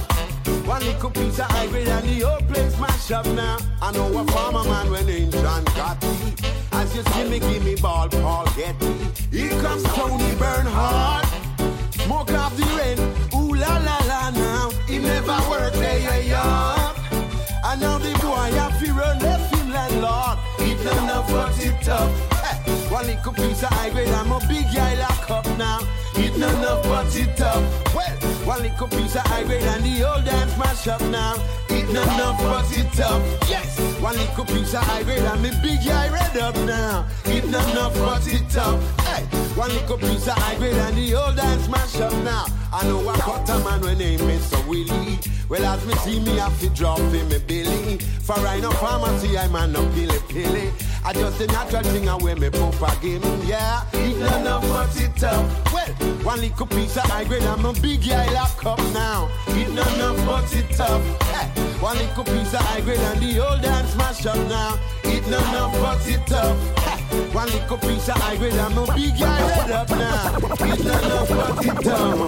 One 0.66 0.84
little 0.84 1.10
piece 1.10 1.38
of 1.38 1.46
high 1.46 1.66
grade 1.68 1.88
and 1.88 2.06
the 2.06 2.26
whole 2.26 2.42
place 2.42 2.78
mash 2.78 3.10
up 3.10 3.24
now. 3.26 3.56
I 3.80 3.90
know 3.92 4.06
a 4.18 4.24
farmer 4.26 4.64
man 4.64 4.90
when 4.90 5.08
in 5.08 5.30
John 5.30 5.64
got 5.76 6.02
me. 6.02 6.34
As 6.72 6.94
you 6.94 7.02
see 7.02 7.24
me, 7.24 7.40
give 7.40 7.64
me 7.64 7.74
ball, 7.76 8.08
Paul 8.10 8.44
Getty. 8.54 8.94
Here 9.30 9.60
comes 9.62 9.82
Tony 9.94 10.34
Bernhard. 10.34 11.26
Smoke 11.92 12.30
off 12.32 12.54
the 12.58 12.66
rain, 12.76 12.98
ooh 13.34 13.54
la 13.54 13.78
la 13.78 13.98
la 14.06 14.30
now. 14.30 14.70
He 14.86 14.98
never 14.98 15.38
worked 15.48 15.76
day 15.76 16.02
yeah, 16.02 16.18
yeah. 16.18 16.94
And 17.64 17.80
now 17.80 17.96
the 17.96 18.12
boy 18.20 18.50
have 18.58 18.78
to 18.84 18.92
run 18.92 19.18
left 19.20 19.54
him 19.54 19.70
landlord. 19.70 20.38
It 20.58 20.84
not 20.84 20.96
enough 21.02 21.28
but 21.30 21.64
it 21.64 21.82
tough. 21.82 22.37
One 22.98 23.06
little 23.06 23.32
piece 23.32 23.62
of 23.62 23.68
high 23.68 23.90
grade, 23.90 24.08
I'm 24.08 24.32
a 24.32 24.40
big 24.48 24.66
guy 24.74 24.98
lock 24.98 25.30
up 25.30 25.46
now. 25.56 25.78
It 26.16 26.36
not 26.36 26.52
enough 26.54 26.82
but 26.82 27.14
it 27.14 27.36
tough. 27.36 27.62
Well, 27.94 28.10
one 28.44 28.62
little 28.62 28.88
piece 28.88 29.14
of 29.14 29.22
high 29.22 29.44
grade 29.44 29.62
and 29.62 29.84
the 29.84 30.02
old 30.02 30.24
dance 30.24 30.58
mash 30.58 30.88
up 30.88 31.00
now. 31.02 31.36
It 31.68 31.88
not 31.92 32.08
enough 32.12 32.40
but 32.42 32.76
it 32.76 32.92
tough. 32.94 33.22
Yes, 33.48 33.78
one 34.02 34.16
little 34.16 34.44
piece 34.46 34.74
of 34.74 34.82
high 34.82 35.04
grade 35.04 35.22
and 35.22 35.40
me 35.40 35.50
big 35.62 35.78
guy 35.86 36.08
red 36.08 36.36
up 36.38 36.56
now. 36.66 37.06
It 37.26 37.46
not 37.48 37.70
enough 37.70 37.94
but 37.94 38.26
it 38.26 38.42
tough. 38.50 38.82
Hey, 39.06 39.22
one 39.54 39.70
little 39.70 39.98
piece 39.98 40.26
of 40.26 40.34
high 40.34 40.56
grade 40.56 40.74
and 40.74 40.96
the 40.96 41.14
old 41.14 41.36
dance 41.36 41.68
mash 41.68 42.00
up 42.00 42.12
now. 42.24 42.46
I 42.72 42.82
know 42.82 43.08
a 43.08 43.12
cutter 43.14 43.62
man 43.62 43.80
when 43.80 43.98
name 43.98 44.18
Mr. 44.18 44.58
Willie. 44.66 45.20
Well, 45.48 45.64
as 45.64 45.86
me 45.86 45.94
see 46.02 46.18
me 46.18 46.40
I 46.40 46.50
to 46.50 46.68
drop 46.70 46.98
in 46.98 47.28
me 47.28 47.38
belly. 47.38 47.98
For 47.98 48.34
I 48.44 48.58
no 48.58 48.72
pharmacy, 48.72 49.38
I 49.38 49.46
man 49.46 49.70
no 49.70 49.88
pilly 49.90 50.18
pilly. 50.28 50.72
I 51.04 51.12
just 51.12 51.38
the 51.38 51.46
natural 51.46 51.82
thing 51.84 52.08
I 52.08 52.16
wear 52.16 52.36
me 52.36 52.50
give 52.50 53.22
me, 53.22 53.48
yeah. 53.48 53.84
It 53.92 54.18
not 54.18 54.40
enough 54.40 54.62
but 54.68 55.00
it 55.00 55.22
up. 55.22 55.72
Well, 55.72 55.86
one 56.22 56.40
little 56.40 56.66
piece 56.66 56.96
of 56.96 57.04
high 57.04 57.24
grade, 57.24 57.42
I'm 57.42 57.64
a 57.64 57.72
big 57.74 58.06
guy 58.06 58.30
lock 58.32 58.64
up 58.66 58.78
now. 58.92 59.28
It 59.48 59.72
not 59.72 59.92
enough 59.94 60.16
but 60.26 60.54
it 60.54 60.80
up. 60.80 61.02
Hey, 61.22 61.48
one 61.80 61.96
little 61.98 62.24
piece 62.24 62.52
of 62.52 62.60
high 62.60 62.80
grade 62.80 62.98
and 62.98 63.20
the 63.20 63.46
old 63.46 63.62
dance 63.62 63.90
smash 63.92 64.26
up 64.26 64.36
now. 64.48 64.78
It 65.04 65.26
not 65.28 65.42
enough 65.48 65.72
but 65.80 66.08
it 66.08 66.26
tough. 66.26 66.87
One 67.32 67.48
little 67.50 67.78
piece 67.78 68.08
of 68.08 68.38
grade, 68.38 68.52
I'm 68.54 68.78
a 68.78 68.86
big 68.94 69.18
guy 69.18 69.40
red 69.48 69.70
up 69.70 69.90
now. 69.90 70.36
It 70.36 70.84
not 70.84 71.04
enough 71.04 71.28
but 71.28 71.66
it 71.66 71.84
tough. 71.84 72.18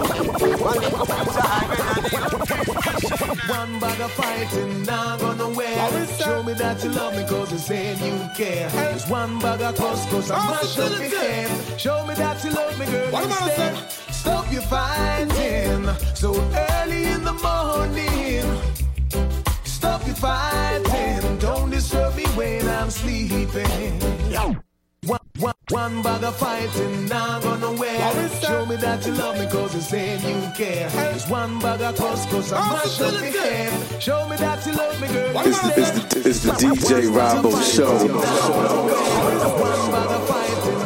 One 0.61 0.79
little 0.79 1.05
piece 1.05 1.37
of 1.37 1.45
high 1.51 1.65
grade 1.67 1.87
and 1.91 2.05
the 2.05 2.11
old 2.31 2.47
dance 2.47 2.67
smash 2.75 3.11
up 3.11 3.37
now. 3.47 3.53
One 3.53 3.79
bag 3.79 4.01
of 4.01 4.11
fighting, 4.11 4.83
not 4.83 5.19
gonna 5.19 5.49
wear. 5.49 6.07
Show 6.17 6.43
me 6.43 6.53
that 6.53 6.83
you 6.83 6.89
love 6.91 7.15
me, 7.15 7.23
cause 7.25 7.51
you're 7.51 7.59
saying 7.59 7.97
you 8.03 8.29
care. 8.35 8.69
There's 8.69 9.07
one 9.07 9.39
bag 9.39 9.61
of 9.61 9.75
cuss, 9.75 10.09
cause 10.09 10.31
I 10.31 10.49
mash 10.49 10.77
up 10.79 10.91
your 10.91 11.09
head. 11.09 11.79
Show 11.79 12.05
me 12.05 12.13
that 12.15 12.43
you 12.43 12.51
love 12.51 12.79
me, 12.79 12.85
girl, 12.85 13.11
What 13.11 13.23
am 13.25 13.33
I 13.33 13.47
instead. 13.47 14.13
Stop 14.13 14.51
your 14.51 14.61
fighting 14.63 15.89
so 16.15 16.33
early 16.55 17.05
in 17.05 17.23
the 17.23 17.33
morning. 17.33 18.45
Stop 19.63 20.05
your 20.05 20.15
fighting, 20.15 21.37
don't 21.39 21.69
disturb 21.69 22.15
me 22.15 22.25
when 22.35 22.67
I'm 22.67 22.89
sleeping. 22.89 23.99
One, 25.41 25.53
one, 25.69 25.93
one 25.95 26.03
bag 26.03 26.23
of 26.23 26.35
fighting, 26.35 27.07
not 27.07 27.41
gonna 27.41 27.71
wear. 27.71 28.29
Show 28.41 28.63
me 28.67 28.75
that 28.75 29.03
you 29.07 29.13
love 29.13 29.39
me, 29.39 29.47
cause 29.47 29.73
you're 29.73 29.81
saying 29.81 30.21
you 30.21 30.51
care. 30.55 30.87
It's 31.15 31.27
one 31.27 31.57
bag 31.59 31.81
of 31.81 31.95
cuss, 31.95 32.27
cause 32.27 32.53
I 32.53 32.59
mash 32.69 33.01
up 33.01 33.13
your 33.13 33.41
head. 33.41 34.01
Show 34.03 34.29
me 34.29 34.35
that 34.37 34.63
you 34.67 34.73
love 34.73 35.01
me, 35.01 35.07
girl. 35.07 35.31
It's 35.39 35.61
the, 35.61 35.81
it's 35.81 36.13
the, 36.13 36.29
it's 36.29 36.43
the 36.43 36.51
DJ 36.51 37.09
Robbo 37.09 37.51
Show. 37.73 37.91
One 37.91 38.07
bag 39.91 40.11
of 40.11 40.27
fighting, 40.27 40.53
not 40.53 40.69
gonna 40.69 40.75
wear. 40.75 40.80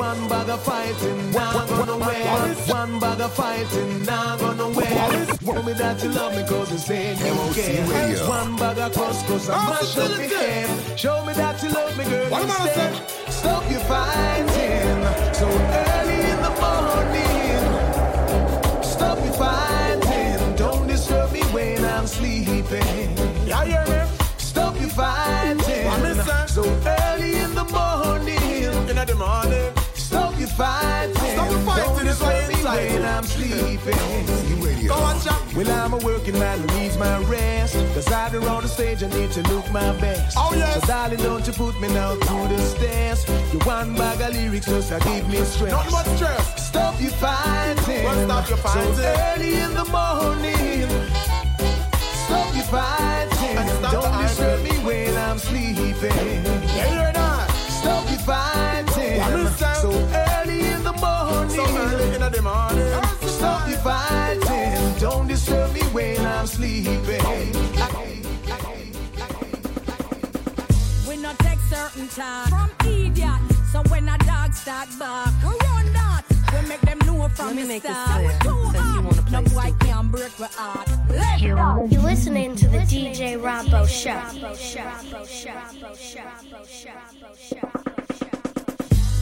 One 0.00 0.28
bag 0.30 0.48
of 0.48 0.62
fighting, 0.62 1.30
now 1.30 1.66
go 1.66 1.84
nowhere. 1.84 2.54
One 2.68 2.98
bag 3.00 3.20
of 3.20 3.34
fighting, 3.34 4.02
now 4.06 4.34
go 4.38 4.54
nowhere. 4.54 5.26
Show 5.44 5.62
me 5.62 5.74
that 5.74 6.02
you 6.02 6.08
love 6.08 6.34
me 6.34 6.42
cause 6.48 6.72
you 6.72 6.78
say 6.78 7.12
you 7.12 7.52
care. 7.52 7.84
One 8.26 8.56
bag 8.56 8.78
of 8.78 8.94
cross 8.94 9.22
cause 9.26 9.50
I 9.50 9.62
mash 9.68 9.98
up 9.98 10.08
your 10.08 10.38
head. 10.38 10.98
Show 10.98 11.22
me 11.26 11.34
that 11.34 11.62
you 11.62 11.68
love 11.68 11.98
me 11.98 12.04
girl 12.04 12.30
What 12.30 12.42
am 12.44 12.50
I 12.50 12.64
instead. 12.64 12.94
Stop 13.30 13.70
your 13.70 13.80
fighting 13.80 15.04
so 15.34 15.46
early 15.84 16.20
in 16.32 16.40
the 16.46 16.52
morning. 16.62 17.64
Stop 18.82 19.18
your 19.22 19.34
fighting. 19.34 20.56
Don't 20.56 20.86
disturb 20.88 21.30
me 21.30 21.42
when 21.52 21.84
I'm 21.84 22.06
sleeping. 22.06 23.16
Yeah, 23.46 23.64
hear 23.66 23.84
me? 23.84 24.00
Stop 24.38 24.80
your 24.80 24.88
fighting. 24.88 25.29
Fighting. 30.50 31.14
Stop 31.14 31.50
your 31.50 31.60
fighting, 31.60 31.84
Don't 31.84 32.06
it's 32.06 32.18
disturb 32.18 32.48
me 32.48 32.54
inside. 32.54 32.92
when 32.92 33.04
I'm 33.04 33.24
sleeping. 33.24 34.86
Go 34.88 34.94
on, 34.94 35.20
chap. 35.20 35.40
Well, 35.54 35.70
I'm 35.70 35.92
a 35.94 35.98
working 35.98 36.38
man 36.38 36.58
who 36.60 36.80
needs 36.80 36.96
my 36.98 37.18
rest. 37.24 37.74
Cause 37.94 38.10
out 38.10 38.32
there 38.32 38.48
on 38.48 38.62
the 38.62 38.68
stage, 38.68 39.02
I 39.02 39.08
need 39.08 39.30
to 39.32 39.42
look 39.52 39.70
my 39.70 39.92
best. 40.00 40.36
Oh, 40.38 40.52
yes. 40.54 40.80
So, 40.80 40.86
darling, 40.86 41.18
don't 41.18 41.46
you 41.46 41.52
put 41.52 41.80
me 41.80 41.88
now 41.88 42.14
to 42.14 42.48
the 42.48 42.58
stairs. 42.58 43.24
You 43.52 43.58
one 43.60 43.94
bag 43.94 44.20
of 44.20 44.34
lyrics 44.34 44.66
just 44.66 44.88
to 44.90 44.98
give 45.00 45.28
me 45.28 45.38
stress. 45.44 45.72
Not 45.72 45.90
much 45.90 46.06
stress. 46.16 46.66
Stop 46.68 47.00
your 47.00 47.10
fighting. 47.12 48.04
Well, 48.04 48.24
stop 48.26 48.48
your 48.48 48.58
fighting. 48.58 48.94
So 48.94 49.02
early 49.02 49.54
in 49.54 49.74
the 49.74 49.84
morning. 49.84 50.88
Stop 52.26 52.54
your 52.54 52.64
fighting. 52.64 53.68
Stop 53.78 53.92
don't 53.92 54.22
disturb 54.22 54.62
me 54.62 54.70
when 54.84 55.16
I'm 55.16 55.38
sleeping. 55.38 56.59
Certain 72.10 72.24
time 72.24 72.48
from 72.48 72.88
idiot. 72.88 73.40
So 73.72 73.82
when 73.88 74.08
a 74.08 74.18
dog 74.18 74.52
start 74.52 74.88
bark, 74.98 75.30
we 75.42 75.50
run 75.50 75.92
that. 75.92 76.22
We 76.52 76.68
make 76.68 76.80
them 76.80 76.98
know 77.06 77.28
from 77.28 77.56
Let 77.56 77.68
the 77.68 77.78
start. 77.78 78.08
clear, 78.10 78.26
We 78.26 78.38
too 78.40 78.78
hot. 78.78 79.30
No 79.30 79.42
boy 79.42 79.72
can 79.80 80.08
break 80.08 80.40
my 80.40 80.46
heart. 80.52 80.88
Let's 81.08 81.42
go. 81.42 81.86
You're 81.90 82.02
listening 82.02 82.56
to 82.56 82.68
the 82.68 82.78
DJ 82.78 83.38
Robbo 83.38 83.86
Show. 83.86 84.20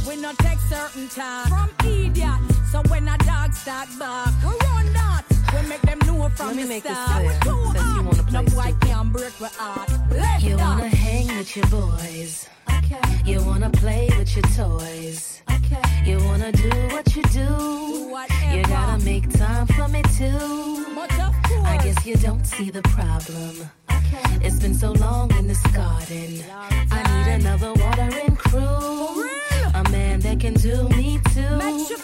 We 0.09 0.17
not 0.23 0.39
take 0.39 0.59
certain 0.61 1.09
time 1.09 1.49
from 1.49 1.87
idiot. 1.87 2.41
So 2.73 2.83
when 2.89 3.07
a 3.09 3.19
dog 3.19 3.53
start 3.53 3.89
bark, 3.99 4.31
we 4.43 4.49
run 4.67 4.93
that. 4.95 5.38
We 5.55 5.69
make 5.69 5.81
them 5.83 5.99
know 6.07 6.29
from 6.31 6.47
Let 6.49 6.57
me 6.57 6.63
the 6.63 6.69
make 6.69 6.83
this 6.83 6.93
start. 6.93 7.23
We 7.23 7.33
clear, 7.41 7.73
since 7.73 7.97
you 7.97 8.03
wanna 8.05 8.31
No 8.33 8.43
boy 8.43 8.75
can 8.81 9.09
break 9.11 9.41
my 9.41 9.49
heart. 9.49 9.91
Let's 10.11 10.45
You 10.45 10.57
wanna 10.57 10.89
hang 10.89 11.27
with 11.37 11.57
your 11.57 11.67
boys. 11.67 12.49
Okay. 12.69 13.01
You 13.25 13.43
wanna 13.45 13.71
play 13.71 14.11
with 14.19 14.35
your 14.37 14.45
toys. 14.55 15.43
Okay. 15.51 15.83
You 16.05 16.19
wanna 16.25 16.53
do 16.53 16.71
what 16.93 17.15
you 17.17 17.23
do. 17.25 18.09
Whatever. 18.11 18.57
You 18.57 18.63
gotta 18.65 19.05
make 19.05 19.31
time 19.33 19.67
for 19.69 19.89
me 19.89 20.03
too. 20.17 20.93
Much 20.95 21.19
of 21.19 21.35
course. 21.45 21.65
I 21.65 21.79
guess 21.83 22.07
you 22.07 22.17
don't 22.17 22.47
see 22.47 22.71
the 22.71 22.83
problem. 22.83 23.71
Okay. 23.91 24.47
It's 24.47 24.59
been 24.59 24.75
so 24.75 24.93
long 24.93 25.31
in 25.39 25.47
this 25.49 25.63
garden. 25.69 26.45
I 26.91 27.01
need 27.13 27.33
another 27.41 27.73
watering 27.73 28.37
crew. 28.37 29.29
A 29.75 29.85
man 29.91 30.21
that 30.21 30.41
can 30.41 30.55
do 30.55 30.89
me 30.91 31.21
too. 31.35 31.99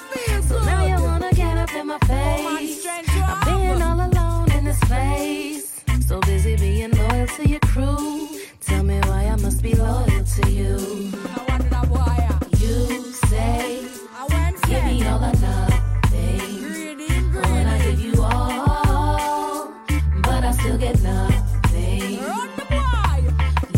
In 1.76 1.86
my 1.88 1.98
face. 2.00 2.86
I've 2.86 3.44
been 3.46 3.82
all 3.82 4.00
alone 4.00 4.52
in 4.52 4.64
this 4.64 4.80
place. 4.80 5.82
So 6.06 6.20
busy 6.20 6.56
being 6.56 6.92
loyal 6.92 7.26
to 7.26 7.48
your 7.48 7.60
crew. 7.60 8.28
Tell 8.60 8.82
me 8.82 9.00
why 9.00 9.24
I 9.26 9.36
must 9.36 9.62
be 9.62 9.74
loyal 9.74 10.24
to 10.24 10.50
you. 10.50 11.12
I. 11.36 12.38
You 12.58 13.12
say, 13.28 13.84
I 14.16 14.52
give 14.66 14.84
me 14.84 15.06
all 15.06 15.24
or 15.24 15.32
nothing. 15.32 16.62
Greedy, 16.62 17.08
When 17.32 17.66
I 17.66 17.78
give 17.84 18.00
you 18.00 18.22
all, 18.22 19.72
but 20.22 20.44
I 20.44 20.52
still 20.52 20.78
get 20.78 21.00
nothing. 21.02 22.20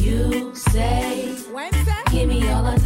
You 0.01 0.55
say, 0.55 1.35
give 2.11 2.29
me 2.29 2.49
all 2.51 2.67
or 2.67 2.73
nothing. 2.73 2.86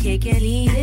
Can't 0.00 0.22
have 0.24 0.77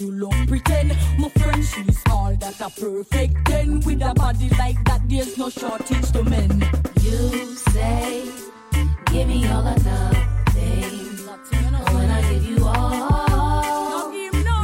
you 0.00 0.10
look 0.10 0.34
pretend. 0.48 0.88
My 1.18 1.28
friend, 1.28 1.64
she's 1.64 2.02
all 2.10 2.34
that 2.36 2.60
a 2.60 2.70
perfect 2.80 3.46
ten. 3.46 3.80
With 3.80 4.02
a 4.02 4.12
body 4.14 4.50
like 4.58 4.82
that, 4.84 5.00
there's 5.08 5.36
no 5.38 5.48
shortage 5.48 6.10
to 6.12 6.22
men. 6.24 6.50
You 7.00 7.46
say, 7.56 8.28
give 9.06 9.28
me 9.28 9.46
all 9.48 9.66
or 9.66 9.76
nothing. 9.78 11.16
When 11.94 12.10
I 12.10 12.20
give 12.30 12.44
you 12.46 12.64
all, 12.64 14.12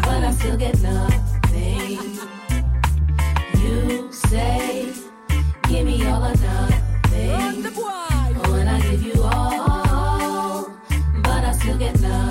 but 0.02 0.24
I 0.24 0.32
still 0.32 0.56
get 0.56 0.80
nothing. 0.82 2.18
You 3.62 4.12
say, 4.12 4.92
give 5.68 5.86
me 5.86 6.04
all 6.06 6.24
or 6.24 6.34
nothing. 6.34 7.62
boy. 7.74 8.50
When 8.50 8.68
I 8.68 8.80
give 8.90 9.02
you 9.02 9.22
all, 9.22 10.70
but 11.22 11.44
I 11.44 11.52
still 11.52 11.78
get 11.78 12.00
nothing. 12.00 12.21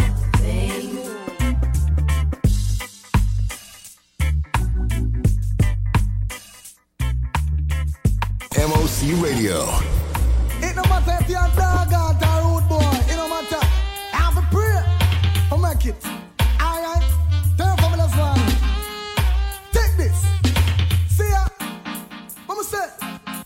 Radio. 9.41 9.65
It 10.61 10.75
no 10.75 10.83
matter 10.83 11.17
if 11.19 11.27
you're 11.27 11.39
a 11.39 11.55
dog 11.55 11.91
or 11.91 12.27
a 12.27 12.43
rude 12.45 12.69
boy. 12.69 13.11
It 13.11 13.17
no 13.17 13.27
matter. 13.27 13.57
I 14.13 14.17
have 14.17 14.37
a 14.37 14.41
prayer. 14.53 14.85
I'll 15.51 15.57
make 15.57 15.83
it. 15.83 15.95
Alright. 16.61 17.01
Turn 17.57 17.75
for 17.77 17.89
me 17.89 17.97
this 17.97 18.15
one. 18.17 18.39
Take 19.71 19.97
this. 19.97 21.17
See 21.17 21.27
ya. 21.27 21.47
Mama 22.47 22.63
say. 22.63 22.87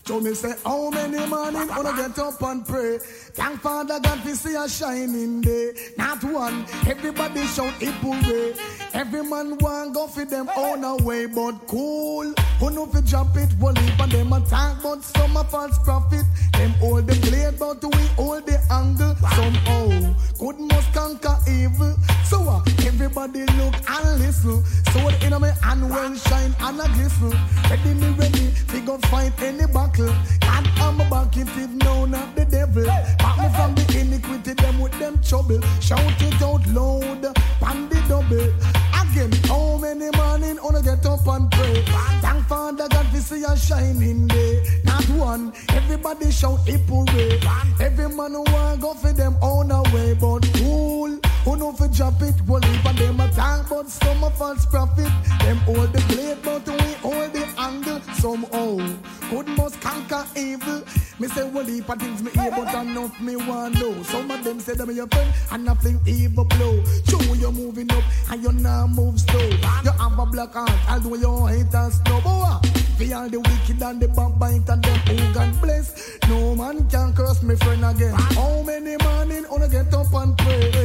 Show 0.06 0.20
me 0.20 0.34
say 0.34 0.54
how 0.66 0.90
many 0.90 1.26
morning 1.28 1.68
wanna 1.70 1.94
get 1.96 2.20
up 2.20 2.42
and 2.42 2.68
pray. 2.68 2.98
Thank 3.00 3.62
Father 3.62 4.00
God 4.02 4.20
for 4.20 4.36
see 4.36 4.56
a 4.56 4.68
shining 4.68 5.40
day. 5.40 5.72
Not 5.98 6.22
one. 6.26 6.66
Everybody 6.88 7.46
shout 7.46 7.74
hip 7.76 7.96
hooray. 8.04 8.54
Every 8.96 9.24
man 9.24 9.58
want 9.58 9.94
go 9.94 10.08
for 10.08 10.24
them 10.24 10.50
own 10.56 10.82
away, 10.86 11.26
but 11.26 11.68
cool. 11.68 12.34
Who 12.60 12.70
know 12.70 12.86
fi 12.86 13.02
drop 13.02 13.36
it, 13.36 13.50
will 13.60 13.74
leave 13.74 14.00
and 14.00 14.10
them 14.10 14.32
attack, 14.32 14.78
but 14.82 15.04
some 15.04 15.36
a 15.36 15.44
false 15.44 15.78
prophet. 15.80 16.24
Them 16.54 16.72
hold 16.80 17.06
the 17.06 17.16
blade, 17.28 17.60
but 17.60 17.84
we 17.84 18.04
hold 18.16 18.46
the 18.46 18.58
angle. 18.72 19.14
Somehow, 19.36 20.16
good 20.40 20.60
must 20.62 20.94
conquer 20.94 21.36
evil. 21.46 21.94
So 22.24 22.42
uh, 22.48 22.62
everybody 22.86 23.46
look 23.60 23.76
and 23.86 24.20
listen. 24.20 24.64
So 24.64 25.00
in 25.26 25.42
my 25.42 25.52
hand 25.62 25.90
when 25.90 26.16
shine 26.16 26.56
and 26.62 26.80
a 26.80 26.88
glisten. 26.96 27.36
Ready 27.70 27.94
me 27.96 28.10
ready, 28.12 28.54
we 28.72 28.80
go 28.80 28.98
fight 29.10 29.34
any 29.42 29.68
battle. 29.68 30.16
And 30.44 30.68
I'm 30.80 30.98
back 31.10 31.36
if 31.36 31.52
it 31.58 31.70
known 31.84 32.12
not 32.12 32.34
the 32.34 32.46
devil. 32.46 32.86
Back 32.86 33.38
me 33.40 33.50
from 33.58 33.76
the 33.76 34.00
iniquity, 34.00 34.54
them 34.54 34.80
with 34.80 34.98
them 35.00 35.20
trouble. 35.22 35.60
Shout 35.82 36.00
it 36.22 36.42
out 36.42 36.66
loud, 36.68 37.36
pan 37.60 37.90
the 37.90 38.02
double. 38.08 38.85
Again, 39.16 39.32
how 39.44 39.78
many 39.78 40.10
morning 40.18 40.58
wanna 40.62 40.82
get 40.82 41.06
up 41.06 41.26
and 41.26 41.50
pray? 41.50 41.86
Thank 42.20 42.48
Father 42.48 42.86
God 42.90 43.08
for 43.08 43.22
see 43.22 43.46
a 43.46 43.56
shining 43.56 44.28
day. 44.28 44.62
Not 44.84 45.08
one, 45.12 45.54
everybody 45.70 46.32
shout 46.32 46.60
hip 46.68 46.82
hooray. 46.90 47.40
Every 47.80 48.10
man 48.10 48.34
who 48.34 48.44
want 48.52 48.82
go 48.82 48.94
for 48.94 49.14
them 49.14 49.38
own 49.42 49.72
away, 49.72 50.16
but 50.16 50.42
cool. 50.56 51.18
Who 51.46 51.56
know 51.56 51.72
fi 51.74 51.86
drop 51.88 52.20
it, 52.24 52.36
will 52.48 52.60
leave 52.60 52.86
and 52.88 52.98
them 52.98 53.20
attack, 53.20 53.70
but 53.70 53.88
some 53.88 54.24
a 54.24 54.32
false 54.32 54.66
prophet. 54.66 55.12
Them 55.42 55.58
hold 55.58 55.94
the 55.94 56.02
blade, 56.10 56.40
but 56.44 56.68
we 56.68 56.94
hold 57.06 57.34
the 57.34 57.46
angle. 57.60 58.02
Somehow, 58.16 58.78
good 59.30 59.48
must 59.50 59.80
conquer 59.80 60.26
evil. 60.36 60.82
Me 61.20 61.28
say 61.28 61.48
well 61.48 61.64
heap 61.64 61.88
of 61.88 62.00
things 62.00 62.24
me 62.24 62.32
hear, 62.32 62.50
but 62.50 62.74
enough 62.74 63.22
me 63.22 63.36
want 63.36 63.80
know. 63.80 64.02
Some 64.04 64.32
of 64.32 64.44
them 64.44 64.60
say 64.60 64.74
them 64.74 64.90
your 64.90 65.06
friend, 65.06 65.32
and 65.52 65.66
nothing 65.66 66.00
evil 66.08 66.46
blow. 66.46 66.84
Show 67.08 67.22
you 67.36 67.52
moving 67.52 67.92
up, 67.92 68.04
and 68.32 68.42
you 68.42 68.52
now 68.52 68.88
move 68.88 69.20
slow. 69.20 69.48
You 69.84 69.92
have 69.92 70.18
a 70.18 70.26
black 70.26 70.54
heart, 70.54 70.72
although 70.90 71.16
your 71.16 71.48
haters 71.48 72.02
know. 72.06 72.22
Boy, 72.22 72.58
for 72.98 73.16
all 73.16 73.30
the 73.30 73.40
wicked 73.40 73.84
and 73.84 74.02
the 74.02 74.08
backbite 74.08 74.68
and 74.68 74.84
them 74.84 75.00
who 75.08 75.34
God 75.34 75.62
bless. 75.62 76.18
No 76.28 76.56
man 76.56 76.90
can 76.90 77.14
curse 77.14 77.44
me 77.44 77.56
friend 77.56 77.86
again. 77.86 78.14
How 78.14 78.64
many 78.64 78.96
morning 79.04 79.46
wanna 79.50 79.68
get 79.68 79.94
up 79.94 80.12
and 80.14 80.38
pray? 80.38 80.85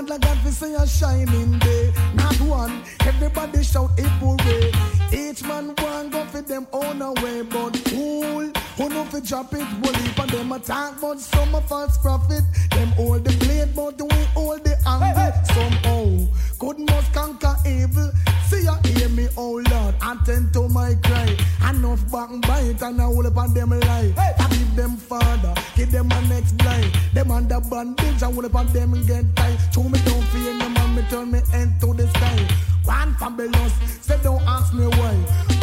Thank 0.00 0.08
Father 0.08 0.26
God 0.26 0.38
for 0.38 0.50
say 0.50 0.72
a 0.72 0.86
shining 0.86 1.58
day. 1.58 1.92
Not 2.14 2.34
one, 2.40 2.82
everybody 3.00 3.62
shout 3.62 3.90
it 3.98 4.08
hooray. 4.18 4.72
Each 5.12 5.42
man 5.42 5.74
one 5.76 6.08
go 6.08 6.24
for 6.24 6.40
them 6.40 6.66
own 6.72 7.02
away, 7.02 7.42
but 7.42 7.78
cool. 7.84 8.50
Who 8.76 8.88
know 8.88 9.04
fi 9.04 9.20
drop 9.20 9.52
it, 9.52 9.66
will 9.82 9.92
leave 9.92 10.18
and 10.18 10.30
them 10.30 10.52
attack, 10.52 10.94
but 11.02 11.20
some 11.20 11.54
a 11.54 11.60
false 11.60 11.98
prophet. 11.98 12.44
Them 12.70 12.88
hold 12.92 13.26
the 13.26 13.36
blade, 13.44 13.76
but 13.76 14.00
we 14.00 14.24
hold 14.32 14.64
the 14.64 14.74
angle. 14.88 15.32
Somehow, 15.52 16.26
good 16.60 16.78
must 16.78 17.12
conquer 17.12 17.56
evil. 17.66 18.12
See 18.48 18.64
ya 18.64 18.74
hear 18.84 19.08
me, 19.08 19.28
oh 19.36 19.62
Lord, 19.70 19.94
attend 20.02 20.52
to 20.52 20.68
my 20.68 20.94
cry. 21.02 21.34
Enough 21.68 22.12
back 22.12 22.30
and 22.30 22.42
bite 22.42 22.82
and 22.82 23.00
I 23.00 23.04
hold 23.04 23.26
up 23.26 23.36
on 23.36 23.54
them 23.54 23.70
lie. 23.70 24.12
I 24.16 24.48
give 24.50 24.76
them 24.76 24.96
father, 24.96 25.54
give 25.74 25.90
them 25.90 26.12
a 26.12 26.20
next 26.28 26.56
blind. 26.58 26.92
Them 27.14 27.30
under 27.30 27.60
bandage, 27.60 28.22
I 28.22 28.30
hold 28.30 28.44
up 28.44 28.54
on 28.54 28.66
them 28.72 28.92
and 28.92 29.06
get 29.06 29.24
tight. 29.34 29.58
Show 29.74 29.84
me 29.84 29.98
don't 30.04 30.22
fear 30.30 30.56
them 30.58 30.76
and 30.76 30.96
me 30.96 31.02
turn 31.08 31.32
me 31.32 31.40
end 31.54 31.80
to 31.80 31.94
the 31.94 32.06
sky. 32.08 32.38
One 32.84 33.14
fabulous, 33.14 33.72
say 34.02 34.18
don't 34.22 34.42
ask 34.42 34.74
me 34.74 34.86
why. 34.86 35.14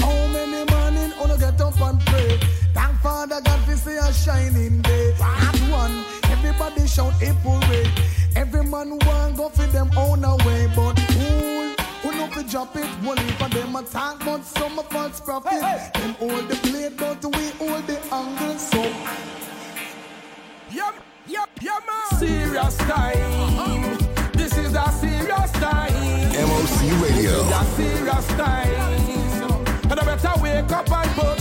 How 0.02 0.28
many 0.34 0.66
morning 0.72 1.14
wanna 1.20 1.38
get 1.38 1.62
up 1.62 1.80
and 1.80 2.00
pray? 2.08 2.40
Thank 2.74 2.98
Father 3.02 3.40
God 3.42 3.60
for 3.66 3.76
see 3.76 3.98
a 3.98 4.12
shining 4.12 4.82
day. 4.82 5.14
Not 5.20 5.58
one, 5.70 6.04
everybody 6.32 6.88
shout 6.88 7.14
hip 7.22 7.36
hooray. 7.44 7.86
Every 8.38 8.64
man 8.64 9.00
want 9.00 9.36
go 9.36 9.50
for 9.50 9.66
them 9.66 9.90
own 9.98 10.24
away, 10.24 10.68
but 10.76 10.96
cool. 11.10 11.74
Who 12.04 12.12
know 12.12 12.28
fi 12.28 12.44
drop 12.44 12.76
it, 12.76 12.88
will 13.04 13.16
leave 13.16 13.42
and 13.42 13.52
them 13.52 13.76
attack, 13.76 14.20
but 14.24 14.44
some 14.46 14.78
a 14.78 14.84
false 14.84 15.20
prophet. 15.20 15.60
Them 15.96 16.14
hold 16.20 16.48
the 16.48 16.56
blade, 16.70 16.96
but 16.98 17.26
we 17.36 17.50
hold 17.58 17.88
the 17.88 17.98
angle. 18.14 18.58
So, 18.60 18.84
Yep, 20.72 20.96
yep, 21.28 21.50
yep, 21.62 21.84
man. 21.90 22.20
Serious 22.20 22.78
time. 22.78 23.98
This 24.34 24.56
is 24.56 24.74
a 24.76 24.88
serious 25.02 25.52
time. 25.54 25.94
MOC 26.50 26.80
Radio. 27.02 27.44
This 27.44 27.80
is 27.80 28.08
a 28.08 28.22
serious 28.22 28.28
time. 28.38 29.90
And 29.90 30.00
I 30.00 30.06
better 30.06 30.42
wake 30.44 30.72
up 30.72 30.92
and 30.92 31.10
put 31.16 31.37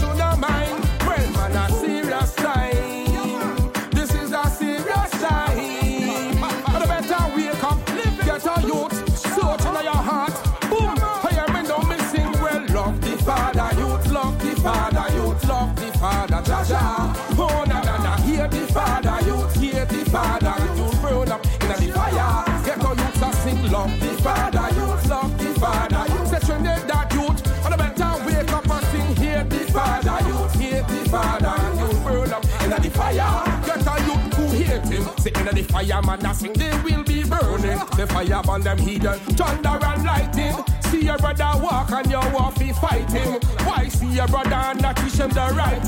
him, 34.89 35.05
say 35.19 35.33
in 35.35 35.55
the 35.55 35.63
fire, 35.65 36.03
man, 36.03 36.25
I 36.25 36.33
sing, 36.33 36.53
they 36.53 36.71
will 36.83 37.05
be 37.05 37.23
burning. 37.25 37.79
The 37.97 38.07
fire 38.09 38.43
on 38.49 38.61
them 38.63 38.79
heathen, 38.79 39.19
thunder 39.37 39.79
and 39.85 40.05
lightning. 40.05 40.55
See 40.91 41.05
your 41.05 41.19
brother 41.19 41.51
walk 41.61 41.91
and 41.91 42.11
you 42.11 42.21
walk 42.33 42.59
be 42.59 42.73
fighting. 42.73 43.41
Why 43.67 43.89
see 43.89 44.07
your 44.15 44.29
brother 44.29 44.55
and 44.55 44.81
not 44.81 44.97
teach 44.97 45.15
him 45.15 45.31
the 45.31 45.53
right? 45.55 45.83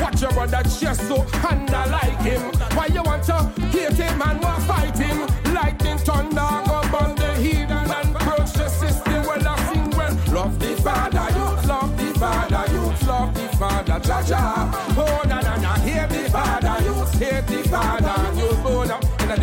Watch 0.00 0.22
your 0.22 0.32
brother 0.32 0.62
chest 0.68 1.06
so 1.06 1.26
and 1.50 1.70
I 1.70 1.84
like 1.86 2.20
him. 2.22 2.40
Why 2.76 2.86
you 2.86 3.02
want 3.02 3.24
to 3.24 3.42
hate 3.68 3.92
him 3.92 4.22
and 4.22 4.40
want 4.42 4.62
fight 4.64 4.96
him? 4.96 5.26
Lightning, 5.54 5.98
thunder, 5.98 6.48
go 6.66 6.80
burn 6.90 7.14
the 7.16 7.34
heathen 7.36 7.70
and 7.70 8.14
crush 8.14 8.52
the 8.52 8.68
system. 8.68 9.22
Well, 9.26 9.46
I 9.46 9.72
sing 9.72 9.90
well. 9.90 10.14
Love 10.32 10.58
the 10.58 10.76
Father, 10.82 11.26
you 11.36 11.68
love 11.68 11.96
the 11.98 12.18
Father, 12.18 12.72
you 12.72 13.06
love 13.06 13.34
the 13.34 13.56
Father, 13.56 14.00
Jaja. 14.00 14.72
Oh, 14.96 15.22
na 15.28 15.40
na 15.40 15.56
na, 15.56 15.74
hear 15.80 16.06
the 16.06 16.30
Father, 16.30 16.67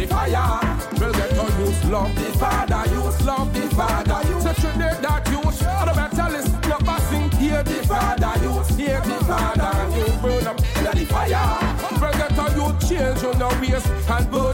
the 0.05 0.13
fire. 0.13 0.77
Well, 0.99 1.13
get 1.13 1.37
on 1.37 1.51
you 1.59 1.91
love 1.91 2.15
the 2.15 2.37
Father, 2.37 2.83
you 2.91 3.25
love 3.25 3.53
the 3.53 3.75
Father, 3.75 4.29
you 4.29 4.41
say 4.41 4.53
Trinidad 4.53 5.27
you 5.29 5.39
and 5.39 5.89
I 5.89 5.93
better 5.93 6.31
listen 6.31 6.71
up 6.71 6.87
and 6.87 7.03
sing, 7.03 7.31
hear 7.39 7.63
the 7.63 7.83
Father, 7.87 8.33
you 8.41 8.51
hear 8.75 9.01
the 9.01 9.25
Father, 9.25 9.97
you 9.97 10.05
burn 10.21 10.47
up 10.47 10.59
in 10.59 10.83
the 10.99 11.05
fire. 11.05 11.75
Well, 12.01 12.13
get 12.13 12.39
on 12.39 12.51
you 12.55 12.87
change 12.87 13.21
your 13.21 13.49
ways 13.59 13.85
and 14.09 14.31
burn 14.31 14.44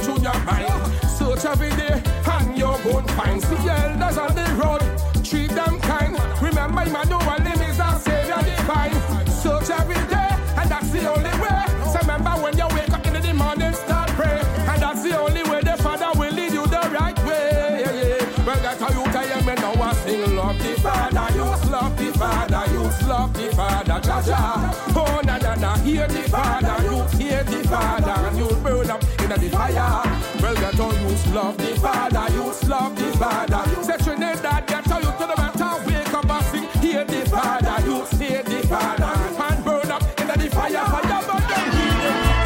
Father, 20.82 21.28
you 21.36 21.44
love 21.72 21.96
the 21.98 22.12
Father, 22.18 22.64
you 22.72 23.08
love 23.08 23.34
the 23.34 23.56
Father, 23.56 24.00
Jaja. 24.02 24.74
Oh, 24.96 25.22
na 25.24 25.38
na 25.38 25.56
na, 25.56 25.78
hear 25.78 26.08
the 26.08 26.24
Father, 26.30 26.84
you 26.84 27.18
hear 27.20 27.44
the 27.44 27.68
Father, 27.68 28.12
and 28.28 28.38
you 28.38 28.48
burn 28.64 28.90
up 28.90 29.04
in 29.22 29.30
the 29.30 29.50
fire. 29.50 30.02
Well, 30.42 30.56
get 30.56 30.80
on 30.80 30.96
you 30.96 31.34
love 31.34 31.58
the 31.58 31.76
Father, 31.80 32.34
you 32.34 32.46
love 32.68 32.96
the 32.96 33.18
Father. 33.18 33.84
Say 33.84 33.98
Trinidad, 33.98 34.66
get 34.68 34.86
how 34.88 34.98
you 34.98 35.06
to 35.06 35.26
the 35.30 35.36
matter, 35.38 35.88
wake 35.88 36.14
up 36.14 36.30
and 36.30 36.46
sing, 36.46 36.82
hear 36.82 37.06
the 37.06 37.30
Father, 37.30 37.86
you 37.86 38.06
hear 38.18 38.42
the 38.44 38.68
Father, 38.68 39.14
and 39.44 39.64
burn 39.64 39.92
up 39.92 40.02
in 40.20 40.28
the 40.28 40.50
fire, 40.50 40.86
fire, 40.86 41.22
burn 41.28 41.46
them. 41.46 41.92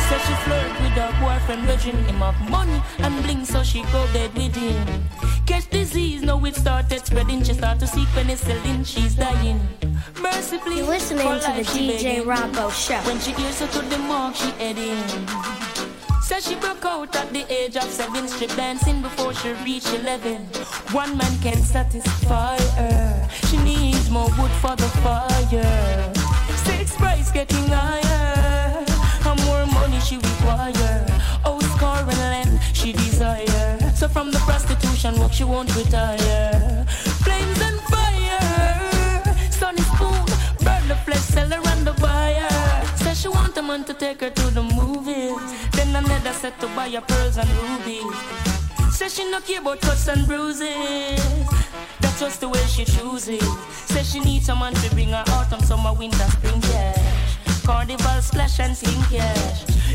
Said 0.10 0.22
she 0.28 0.34
flirt 0.44 0.72
with 0.82 0.98
her 1.00 1.12
boyfriend, 1.22 1.64
virgin 1.68 1.96
him 2.04 2.22
of 2.22 2.36
money 2.50 2.82
and 3.00 3.24
bling, 3.24 3.46
so 3.46 3.64
she 3.64 3.82
go 3.94 4.06
dead 4.12 4.34
with 4.36 4.56
him. 4.56 5.06
Catch 5.56 5.70
disease, 5.70 6.22
now 6.22 6.44
it 6.44 6.54
started 6.54 7.06
spreading. 7.06 7.42
She 7.42 7.54
start 7.54 7.80
to 7.80 7.88
seek 7.88 8.10
penicillin, 8.10 8.86
she's 8.86 9.16
dying. 9.16 9.62
Mercifully, 10.22 10.80
You're 10.80 10.88
listening 10.88 11.26
to 11.40 11.52
the 11.56 11.64
DJ. 11.64 12.26
Robbo 12.26 12.70
Show. 12.72 13.00
When 13.08 13.18
she 13.22 13.32
hears 13.32 13.62
her 13.62 13.68
to 13.68 13.82
the 13.88 13.98
mark, 14.00 14.36
she 14.36 14.50
heading. 14.60 15.00
Says 16.22 16.46
she 16.46 16.56
broke 16.56 16.84
out 16.84 17.16
at 17.16 17.32
the 17.32 17.46
age 17.50 17.78
of 17.78 17.84
seven, 17.84 18.28
strip 18.28 18.54
dancing 18.58 19.02
before 19.02 19.34
she 19.34 19.54
reached 19.64 19.94
eleven. 19.94 20.42
One 20.92 21.16
man 21.16 21.40
can 21.40 21.62
satisfy 21.64 22.60
her. 22.76 23.30
She 23.48 23.56
needs 23.60 24.10
more 24.10 24.30
wood 24.38 24.52
for 24.60 24.76
the 24.76 24.90
fire. 25.06 26.14
Six 26.66 26.98
price 26.98 27.32
getting 27.32 27.68
higher. 27.70 28.84
And 29.26 29.46
more 29.46 29.66
money 29.68 30.02
she 30.02 30.18
require. 30.18 31.06
Oh, 31.46 31.62
score 31.78 32.04
and 32.12 32.20
land 32.34 32.60
she 32.74 32.92
desire. 32.92 33.75
So 33.96 34.10
from 34.10 34.30
the 34.30 34.40
prostitution 34.40 35.18
work, 35.20 35.32
she 35.32 35.46
won't 35.46 35.74
retire. 35.74 36.86
Flames 37.24 37.62
and 37.62 37.80
fire, 37.92 39.24
sun 39.50 39.76
is 39.78 39.90
burn 40.66 40.88
the 40.90 40.98
flesh 41.06 41.22
seller 41.22 41.62
and 41.68 41.88
the 41.88 41.94
wire. 42.02 42.86
Says 42.98 43.22
she 43.22 43.30
want 43.30 43.56
a 43.58 43.62
man 43.62 43.86
to 43.86 43.94
take 43.94 44.20
her 44.20 44.30
to 44.30 44.48
the 44.54 44.64
movies. 44.64 45.40
Then 45.72 45.96
another 45.96 46.34
set 46.34 46.60
to 46.60 46.68
buy 46.76 46.90
her 46.90 47.02
pearls 47.02 47.38
and 47.38 47.50
rubies. 47.50 48.04
Says 48.94 49.16
she 49.16 49.32
no 49.32 49.40
care 49.40 49.62
about 49.62 49.80
cuts 49.80 50.10
and 50.10 50.28
bruises. 50.28 51.20
That's 52.02 52.20
just 52.20 52.42
the 52.42 52.50
way 52.50 52.66
she 52.68 52.84
chooses. 52.84 53.48
Says 53.72 54.12
she 54.12 54.20
needs 54.20 54.46
someone 54.46 54.74
to 54.74 54.90
bring 54.94 55.10
her 55.10 55.24
autumn, 55.30 55.62
summer, 55.62 55.94
winter, 55.94 56.28
spring 56.36 56.60
cash. 56.62 57.64
Carnival 57.66 58.22
splash 58.22 58.60
and 58.60 58.76
sling 58.76 59.06
yeah. 59.10 59.34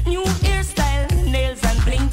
New 0.06 0.24
hairstyle, 0.42 1.30
nails 1.30 1.62
and 1.64 1.84
blink. 1.84 2.10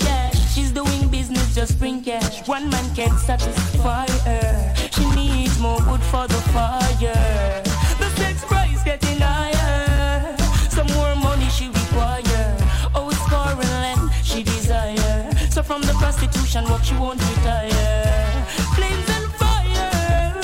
Doing 0.78 1.08
business, 1.08 1.56
just 1.56 1.80
bring 1.80 2.04
cash. 2.04 2.48
One 2.48 2.70
man 2.70 2.86
can't 2.94 3.18
satisfy 3.18 4.06
her. 4.28 4.76
She 4.92 5.10
needs 5.16 5.60
more 5.60 5.82
wood 5.90 6.04
for 6.04 6.28
the 6.28 6.40
fire. 6.54 7.64
The 7.98 8.10
sex 8.16 8.46
price 8.46 8.84
getting 8.84 9.18
higher. 9.18 10.38
Some 10.70 10.86
more 10.94 11.16
money 11.16 11.50
she 11.50 11.68
require. 11.70 12.56
Oh, 12.94 13.10
it's 13.10 13.28
foreign 13.28 13.74
land 13.82 14.12
she 14.24 14.44
desire. 14.44 15.32
So 15.50 15.64
from 15.64 15.82
the 15.82 15.94
prostitution 15.94 16.70
work 16.70 16.84
she 16.84 16.94
won't 16.94 17.20
retire. 17.28 18.46
Flames 18.76 19.10
and 19.18 19.28
fire. 19.42 20.36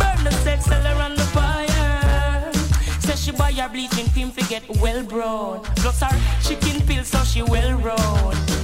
Burn 0.00 0.24
the 0.24 0.32
sex 0.42 0.64
seller 0.64 0.96
on 1.06 1.14
the 1.14 1.28
fire. 1.38 2.50
Says 2.98 3.22
she 3.22 3.30
buy 3.30 3.52
her 3.52 3.68
bleaching 3.68 4.08
cream 4.10 4.32
get 4.48 4.68
well 4.80 5.04
brown. 5.04 5.62
Plus 5.76 6.00
her 6.00 6.18
chicken 6.42 6.84
pills 6.84 7.06
so 7.06 7.22
she 7.22 7.42
well 7.42 7.78
round. 7.78 8.59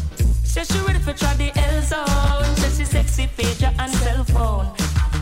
Says 0.57 0.69
she 0.69 0.79
ready 0.87 0.99
for 1.01 1.13
try 1.13 1.35
the 1.35 1.53
L 1.55 1.83
zone. 1.83 2.57
Says 2.57 2.79
she 2.79 2.87
sexy 2.87 3.27
pager 3.37 3.71
and 3.79 3.93
cell 3.93 4.25
phone. 4.25 4.67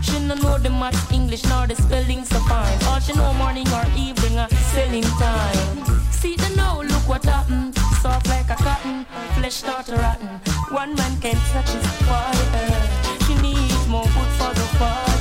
She 0.01 0.20
no 0.20 0.37
know 0.37 0.59
the 0.59 0.70
math, 0.70 1.12
English, 1.12 1.42
nor 1.47 1.66
the 1.66 1.75
spelling 1.75 2.25
so 2.25 2.38
fine. 2.47 2.79
All 2.85 3.01
she 3.01 3.14
know 3.14 3.33
morning 3.35 3.66
or 3.73 3.85
evening, 3.97 4.38
uh, 4.38 4.47
selling 4.70 5.03
time. 5.18 5.85
See 6.12 6.37
the 6.37 6.55
now, 6.55 6.83
look 6.83 7.09
what 7.09 7.25
happened. 7.25 7.77
Soft 8.01 8.29
like 8.29 8.49
a 8.49 8.55
cotton, 8.55 9.07
flesh 9.35 9.55
start 9.55 9.88
rotten. 9.88 10.38
One 10.70 10.94
man 10.94 11.20
can't 11.20 11.44
satisfy 11.51 12.37
her. 12.55 13.27
She 13.27 13.35
needs 13.42 13.88
more 13.88 14.07
food 14.07 14.31
for 14.38 14.55
the 14.55 14.66
fire. 14.79 15.13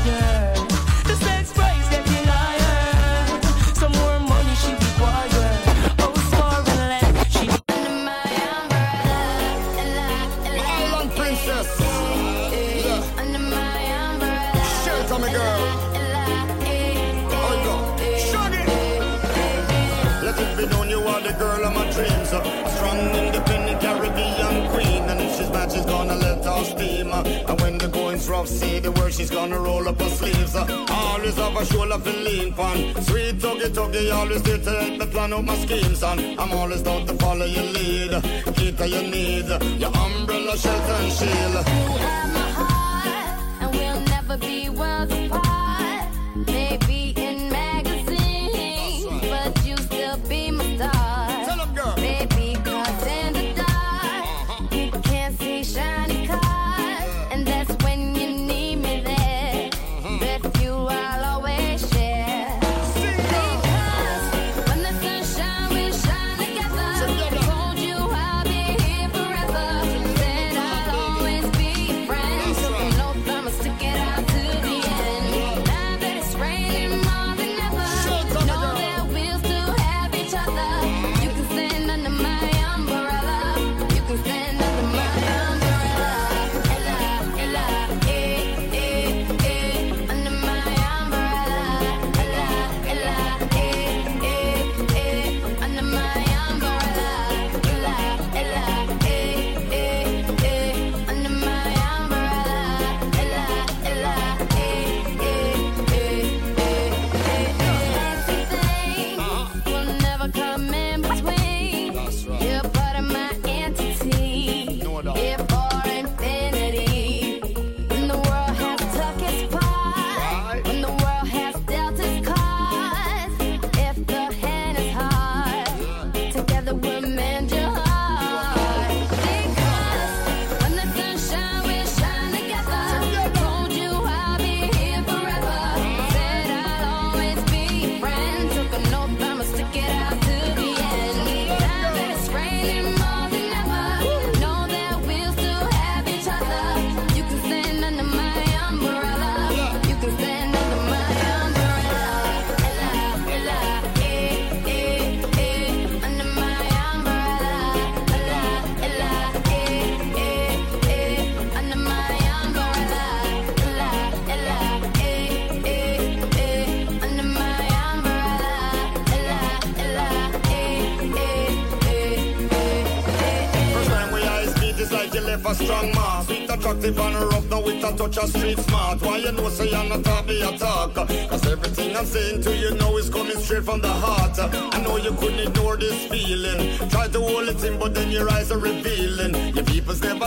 Independent 23.26 23.82
Caribbean 23.82 24.70
queen. 24.72 25.04
And 25.10 25.20
if 25.22 25.38
she's 25.38 25.50
mad, 25.50 25.72
she's 25.72 25.86
gonna 25.86 26.16
let 26.16 26.46
off 26.46 26.68
steam. 26.68 27.12
Uh. 27.12 27.24
And 27.24 27.62
when 27.62 27.78
the 27.78 27.88
going's 27.88 28.30
rough, 28.30 28.48
see 28.48 28.80
the 28.80 28.92
word, 28.92 29.14
she's 29.14 29.30
gonna 29.30 29.60
roll 29.60 29.88
up 29.88 30.02
her 30.02 30.10
sleeves. 30.10 30.56
Uh. 30.56 30.86
Always 30.90 31.36
have 31.36 31.56
a 31.56 31.66
shoulder 31.66 32.00
to 32.00 32.14
lean 32.28 32.54
on. 32.58 32.78
Sweet 33.04 33.36
tuggy 33.40 33.70
tuggy, 33.78 34.14
always 34.14 34.42
there 34.44 34.58
to 34.58 34.72
help 34.72 35.00
me 35.00 35.06
plan 35.08 35.34
out 35.34 35.46
my 35.46 35.56
schemes. 35.58 36.04
And 36.04 36.40
I'm 36.40 36.52
always 36.52 36.82
down 36.82 37.06
to 37.08 37.14
follow 37.16 37.46
your 37.46 37.64
lead. 37.64 38.44
To 38.74 38.88
your 38.88 39.04
need, 39.04 39.46
your 39.80 39.96
umbrella, 39.96 40.58
shelter, 40.58 40.94
and 40.94 41.12
shield. 41.14 42.33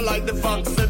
Like 0.06 0.24
the 0.24 0.34
facts 0.34 0.85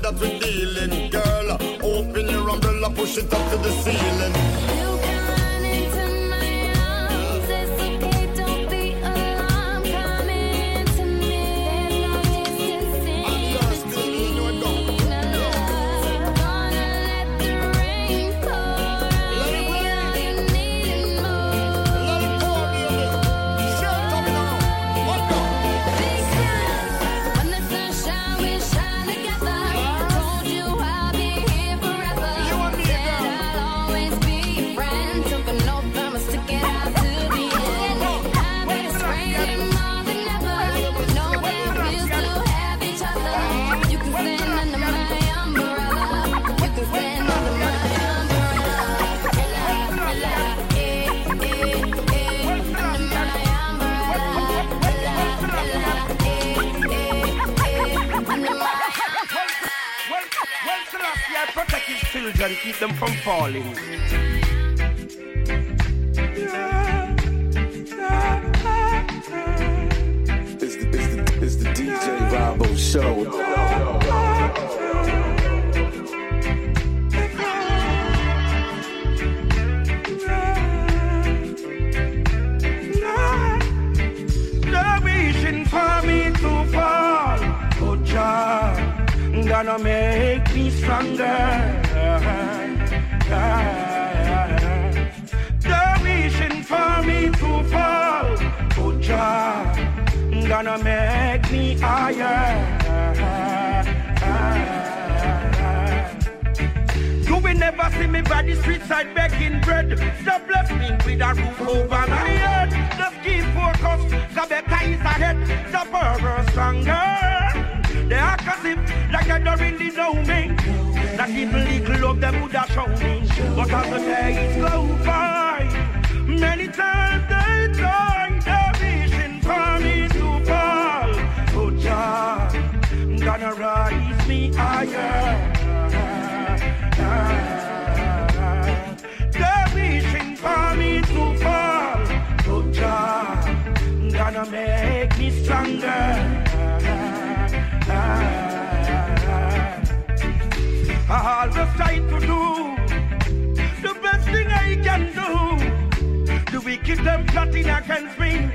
wicked 156.87 157.05
them 157.05 157.27
plotting 157.27 157.69
against 157.69 158.19
me. 158.19 158.47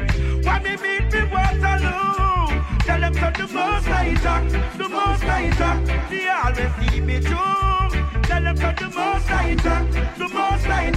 Why 0.44 0.60
me 0.60 0.72
meet 0.78 1.14
me 1.14 1.24
Waterloo? 1.32 2.64
Tell 2.86 3.00
them 3.00 3.14
to 3.14 3.34
the 3.38 3.48
most 3.54 3.88
I 3.88 4.14
talk, 4.16 4.78
the 4.78 4.90
most 4.90 5.24
I 5.24 5.50
talk. 5.52 6.10
They 6.10 6.30
always 6.30 6.92
see 6.92 7.02
me 7.02 7.20
too. 7.20 8.22
Tell 8.24 8.44
them 8.44 8.56
to 8.56 8.76
the 8.80 8.92
most 8.96 9.32
I 9.32 9.56
talk, 9.56 10.18
the 10.18 10.30
most 10.30 10.68
I. 10.68 10.92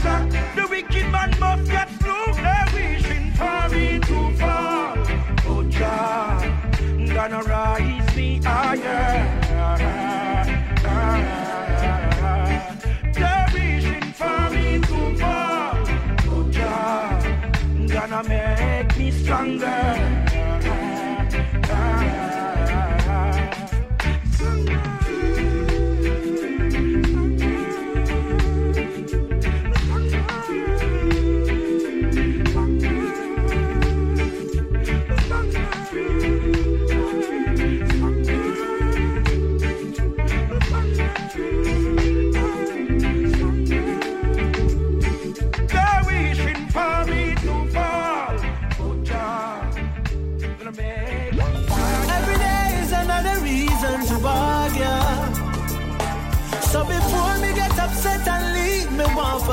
The 0.54 0.66
wicked 0.68 1.10
man 1.10 1.34
must 1.40 1.70
get 1.70 1.90
through. 2.00 2.34
They're 2.34 2.66
wishing 2.72 3.32
for 3.32 3.68
me 3.70 3.98
to 3.98 4.36
fall. 4.38 4.94
Oh 5.46 5.64
Jah, 5.68 6.40
gonna 7.12 7.42
rise 7.42 8.16
me 8.16 8.40
higher. 8.42 9.43
Gonna 18.22 18.28
make 18.28 18.96
me 18.96 19.10
stronger. 19.10 20.03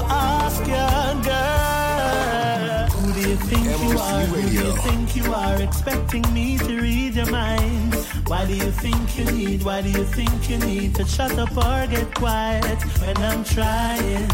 Ask 0.10 0.60
you, 0.66 1.22
girl. 1.28 2.88
Who 2.96 3.14
do 3.14 3.30
you 3.30 3.36
think 3.36 3.66
you 3.84 3.98
are? 3.98 4.22
Who 4.22 4.42
do 4.42 4.54
you 4.54 4.72
think 4.78 5.16
you 5.16 5.34
are? 5.34 5.62
Expecting 5.62 6.26
me 6.34 6.58
to 6.58 6.82
read 6.82 7.16
your 7.16 7.30
mind. 7.30 7.96
Why 8.28 8.46
do 8.46 8.54
you 8.56 8.72
think 8.72 9.18
you 9.18 9.26
need? 9.26 9.64
Why 9.64 9.82
do 9.82 9.90
you 9.90 10.06
think 10.06 10.50
you 10.50 10.58
need 10.60 10.96
to 10.96 11.06
shut 11.06 11.38
up 11.38 11.52
or 11.52 11.86
get 11.88 12.16
quiet 12.16 12.80
when 13.02 13.18
I'm 13.18 13.44
trying 13.44 14.30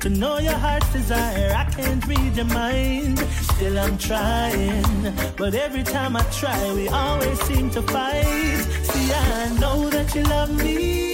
to 0.00 0.08
know 0.10 0.38
your 0.38 0.58
heart's 0.64 0.92
desire? 0.92 1.54
I 1.56 1.64
can't 1.64 2.06
read 2.06 2.36
your 2.36 2.44
mind. 2.46 3.18
Still 3.54 3.78
I'm 3.78 3.96
trying, 3.96 5.14
but 5.36 5.54
every 5.54 5.82
time 5.82 6.14
I 6.16 6.22
try, 6.24 6.72
we 6.74 6.88
always 6.88 7.40
seem 7.42 7.70
to 7.70 7.82
fight. 7.82 8.58
See, 8.82 9.12
I 9.12 9.56
know 9.58 9.88
that 9.88 10.14
you 10.14 10.22
love 10.24 10.52
me. 10.62 11.07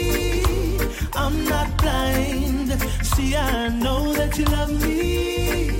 I'm 1.24 1.42
not 1.46 1.68
blind. 1.78 2.70
See, 3.02 3.34
I 3.34 3.68
know 3.68 4.12
that 4.12 4.36
you 4.38 4.44
love 4.44 4.70
me. 4.82 5.78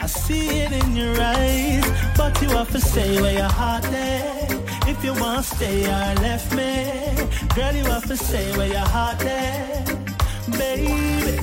I 0.00 0.06
see 0.06 0.62
it 0.64 0.72
in 0.72 0.96
your 0.96 1.14
eyes, 1.20 1.86
but 2.16 2.42
you 2.42 2.48
have 2.48 2.72
to 2.72 2.80
stay 2.80 3.20
where 3.22 3.34
your 3.34 3.52
heart 3.60 3.84
there. 3.84 4.48
If 4.88 5.04
you 5.04 5.14
want 5.14 5.46
to 5.46 5.54
stay 5.54 5.88
I 5.88 6.14
left 6.14 6.50
me, 6.56 6.72
girl, 7.54 7.72
you 7.72 7.84
have 7.84 8.06
to 8.08 8.16
stay 8.16 8.50
where 8.56 8.66
your 8.66 8.88
heart 8.96 9.20
there, 9.20 9.84
baby. 10.58 11.38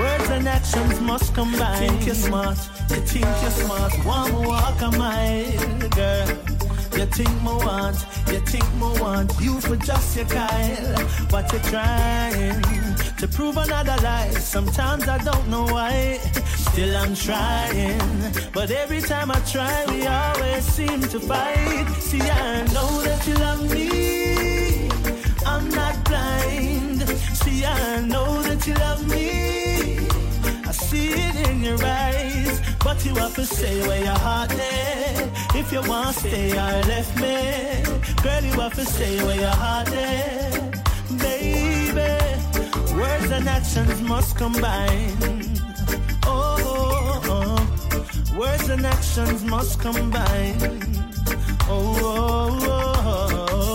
Words 0.00 0.30
and 0.30 0.48
actions 0.48 0.98
must 1.02 1.34
combine. 1.34 1.88
Think 1.90 2.06
you're 2.06 2.14
smart, 2.14 2.58
you 2.88 3.00
think 3.10 3.26
you're 3.42 3.50
smart. 3.50 3.92
One 4.06 4.32
walk 4.46 4.80
a 4.80 4.90
mile, 4.96 5.88
girl. 5.90 6.55
You 6.96 7.04
think 7.04 7.28
me 7.42 7.52
want, 7.66 7.96
you 8.28 8.40
think 8.40 8.64
me 8.76 8.88
want 9.00 9.30
you 9.38 9.60
for 9.60 9.76
just 9.76 10.16
your 10.16 10.24
Kyle. 10.24 10.98
What 11.28 11.52
you 11.52 11.58
trying 11.58 12.62
to 13.18 13.28
prove 13.28 13.58
another 13.58 13.96
lie? 14.02 14.30
Sometimes 14.30 15.06
I 15.06 15.18
don't 15.18 15.46
know 15.48 15.64
why. 15.64 16.18
Still 16.70 16.96
I'm 16.96 17.14
trying, 17.14 18.00
but 18.54 18.70
every 18.70 19.02
time 19.02 19.30
I 19.30 19.38
try, 19.40 19.84
we 19.90 20.06
always 20.06 20.64
seem 20.64 21.02
to 21.02 21.20
fight. 21.20 21.86
See, 22.00 22.22
I 22.22 22.62
know 22.72 23.02
that 23.02 23.26
you 23.26 23.34
love 23.34 23.70
me. 23.70 24.88
I'm 25.44 25.68
not 25.68 26.02
blind. 26.06 27.02
See, 27.36 27.62
I 27.66 28.00
know 28.06 28.40
that 28.42 28.66
you 28.66 28.72
love 28.74 29.06
me. 29.06 29.55
I 30.86 30.88
see 30.88 31.10
it 31.10 31.48
in 31.48 31.64
your 31.64 31.82
eyes, 31.82 32.60
but 32.84 33.04
you 33.04 33.12
have 33.16 33.34
to 33.34 33.44
stay 33.44 33.84
where 33.88 34.04
your 34.04 34.18
heart 34.26 34.50
there. 34.50 35.32
If 35.56 35.72
you 35.72 35.82
want 35.82 36.14
to 36.14 36.20
stay 36.20 36.52
or 36.52 36.82
left 36.86 37.16
me, 37.16 37.82
girl, 38.22 38.44
you 38.44 38.52
have 38.60 38.74
to 38.74 38.84
stay 38.84 39.20
where 39.24 39.34
your 39.34 39.56
heart 39.64 39.88
there, 39.88 40.70
baby. 41.18 42.14
Words 42.94 43.30
and 43.32 43.48
actions 43.48 44.00
must 44.00 44.36
combine. 44.36 45.58
Oh, 46.24 46.56
oh, 46.62 47.20
oh. 47.34 48.38
words 48.38 48.68
and 48.68 48.86
actions 48.86 49.42
must 49.42 49.80
combine. 49.80 50.60
Oh, 51.68 51.98
oh, 52.00 52.60
oh, 52.62 53.36
oh. 53.50 53.66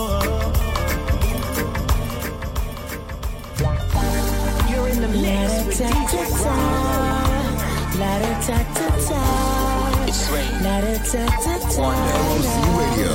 You're 4.70 4.88
in 4.88 5.02
the 5.02 5.08
mix 5.08 5.66
with 5.66 5.78
DJ 5.78 7.01
La 8.02 8.18
da 8.18 8.32
ta 8.46 8.58
ta 8.76 8.88
ta. 9.08 9.22
It's 10.08 10.22
rain. 10.32 10.52
La 10.64 10.76
da 10.84 10.94
ta 11.10 11.24
ta 11.44 11.54
ta. 11.72 11.88
MOC 12.26 12.48
Radio. 12.80 13.12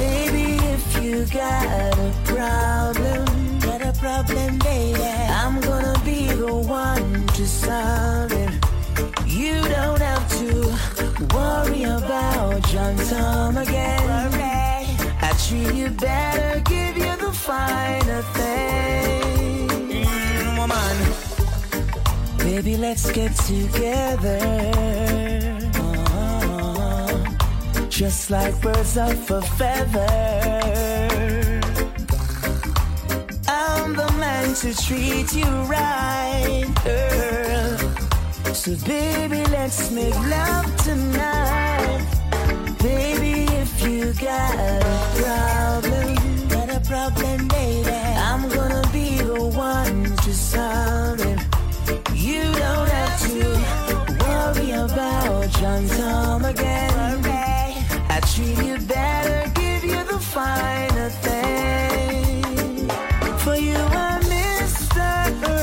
Baby, 0.00 0.48
if 0.76 0.84
you 1.02 1.24
got 1.40 1.96
a 2.08 2.10
problem, 2.32 3.24
got 3.60 3.80
a 3.90 3.92
problem, 4.04 4.58
baby, 4.58 5.10
I'm 5.40 5.60
gonna 5.60 5.98
be 6.04 6.26
the 6.44 6.54
one 6.84 7.26
to 7.38 7.44
solve 7.46 8.32
it. 8.44 8.52
You 9.26 9.54
don't 9.76 10.02
have 10.10 10.26
to 10.40 10.50
worry 11.34 11.84
about 11.84 12.62
John 12.70 12.96
Tom 13.08 13.56
again. 13.56 14.02
I 15.26 15.30
treat 15.44 15.74
you 15.74 15.88
better, 15.88 16.60
give 16.60 16.98
you 16.98 17.16
the 17.24 17.32
finer 17.32 18.22
thing. 18.36 19.41
Baby, 22.54 22.76
let's 22.76 23.10
get 23.10 23.34
together. 23.34 24.38
Just 27.88 28.30
like 28.30 28.60
birds 28.60 28.98
of 28.98 29.30
a 29.30 29.40
feather. 29.56 30.10
I'm 33.48 33.96
the 33.96 34.12
man 34.20 34.54
to 34.56 34.74
treat 34.84 35.34
you 35.34 35.50
right, 35.64 36.68
girl. 36.84 38.54
So, 38.54 38.76
baby, 38.86 39.42
let's 39.50 39.90
make 39.90 40.14
love 40.14 40.76
tonight. 40.84 42.06
Baby, 42.82 43.50
if 43.62 43.82
you 43.82 44.12
got 44.12 44.54
a 44.58 45.00
problem, 45.22 46.48
got 46.48 46.68
a 46.68 46.80
problem, 46.86 47.48
baby, 47.48 47.90
I'm 47.90 48.46
gonna 48.50 48.61
John 55.62 55.86
Tom 55.90 56.44
again. 56.44 56.92
I 58.10 58.18
treat 58.32 58.58
you 58.66 58.78
better, 58.78 59.48
give 59.54 59.84
you 59.84 60.02
the 60.12 60.18
finer 60.18 61.08
thing. 61.08 62.88
For 63.44 63.54
you, 63.54 63.76
I'm 63.76 64.22
Mr. 64.22 65.06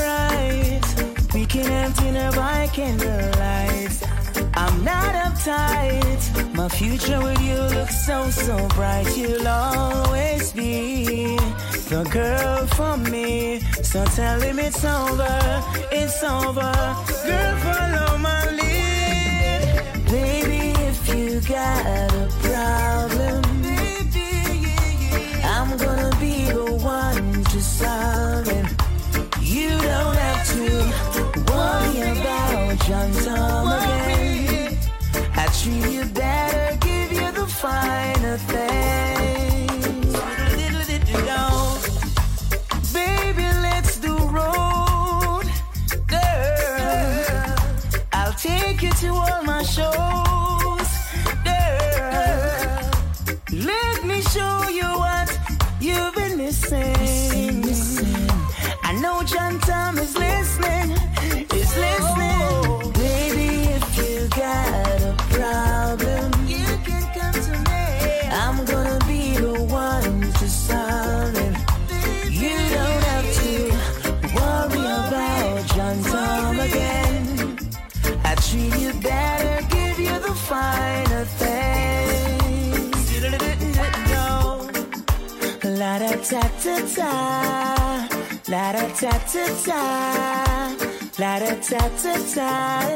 Right. 0.08 1.34
We 1.34 1.44
can 1.44 1.70
empty 1.70 1.72
have 1.72 1.94
dinner 2.00 2.32
by 2.32 2.68
candlelight. 2.72 3.94
I'm 4.54 4.82
not 4.84 5.12
uptight. 5.26 6.54
My 6.54 6.70
future 6.70 7.20
with 7.20 7.42
you 7.42 7.60
looks 7.76 8.06
so, 8.06 8.30
so 8.30 8.56
bright. 8.68 9.14
You'll 9.18 9.46
always 9.46 10.50
be 10.52 11.36
the 11.90 12.08
girl 12.10 12.66
for 12.68 12.96
me. 12.96 13.60
So 13.82 14.06
tell 14.06 14.40
him 14.40 14.60
it's 14.60 14.82
over, 14.82 15.38
it's 15.92 16.22
over. 16.22 16.72
Girl, 17.26 17.56
follow 17.58 18.16
my 18.16 18.50
lead. 18.52 18.69
Baby, 21.40 21.52
you 21.52 21.56
got 21.56 21.86
a 21.86 22.28
problem, 22.42 23.44
I'm 25.44 25.76
gonna 25.78 26.16
be 26.20 26.44
the 26.44 26.74
one 26.82 27.44
to 27.44 27.60
solve 27.60 27.99
ta 87.00 87.30
la 88.52 88.72
da 88.72 88.84
ta 89.00 89.12
ta 89.32 89.44
ta, 89.66 89.80
la 91.18 91.32
da 91.42 91.52
ta 91.68 91.82
ta 92.02 92.14
ta, 92.34 92.50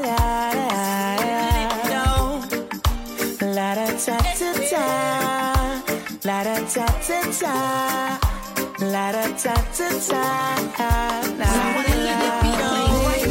la 0.07 0.23
da. 0.57 2.05
La 3.57 3.71
da 3.79 3.87
ta 4.05 4.17
ta 4.39 4.51
ta, 4.71 4.87
la 6.29 6.39
da 6.47 6.57
ta 6.75 6.87
ta 7.07 7.19
ta, 7.41 7.55
la 8.93 9.07
da 9.17 9.25
ta 9.43 9.55
ta 9.77 9.89
ta, 10.07 10.93
la 11.41 11.51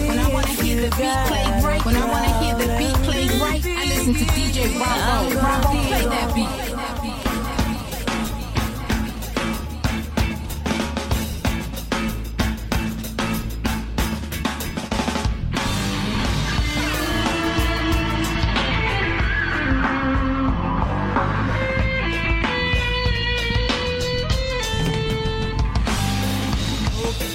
When 0.07 0.19
I 0.19 0.27
wanna 0.33 0.53
hear 0.61 0.77
the 0.83 0.89
beat 0.97 1.19
play 1.29 1.45
right, 1.67 1.85
when 1.85 1.95
I 1.95 2.05
wanna 2.13 2.31
hear 2.39 2.55
the 2.61 2.67
beat 2.79 2.97
play 3.05 3.25
right, 3.43 3.63
I 3.65 3.83
listen 3.91 4.13
to 4.13 4.25
DJ 4.35 4.57
Bravo. 4.77 5.39
Bravo, 5.39 5.69
play 5.87 6.05
that 6.13 6.29
beat. 6.35 6.62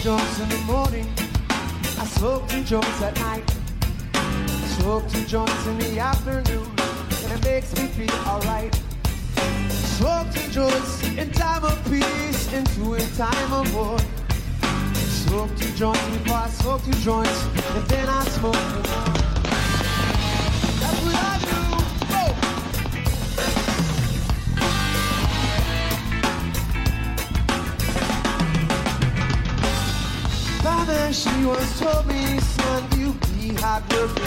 Joints 0.02 0.40
in 0.40 0.48
the 0.48 0.62
morning. 0.66 1.06
I 1.98 2.06
smoke 2.06 2.48
two 2.48 2.62
joints 2.62 3.02
at 3.02 3.18
night. 3.18 3.48
Smoke 4.78 5.08
two 5.08 5.24
joints 5.24 5.66
in 5.66 5.78
the 5.78 5.98
afternoon, 5.98 6.68
and 7.24 7.32
it 7.32 7.44
makes 7.44 7.74
me 7.76 7.86
feel 7.88 8.14
alright. 8.26 8.74
Smoke 9.68 10.32
two 10.32 10.50
joints 10.50 11.02
in 11.04 11.30
time 11.32 11.64
of 11.64 11.82
peace, 11.90 12.52
and 12.52 12.66
two 12.70 12.94
in 12.94 13.08
time 13.16 13.52
of 13.52 13.74
war. 13.74 13.98
Smoke 14.94 15.50
two 15.56 15.72
joints 15.74 16.06
before 16.10 16.36
I 16.36 16.48
smoke 16.48 16.84
two 16.84 16.92
joints, 16.92 17.44
and 17.74 17.84
then 17.88 18.08
I 18.08 18.24
smoke 18.24 19.17
Mama, 31.08 31.16
she 31.16 31.46
once 31.46 31.80
told 31.80 32.06
me, 32.06 32.38
son, 32.38 32.84
you 32.98 33.14
be 33.14 33.54
hardworking. 33.54 34.24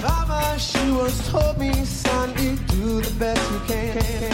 Mama, 0.00 0.56
she 0.56 0.92
once 0.92 1.28
told 1.28 1.58
me, 1.58 1.72
son, 1.84 2.30
you 2.38 2.54
do 2.68 3.00
the 3.00 3.10
best 3.18 3.50
you 3.50 3.58
can. 3.66 4.30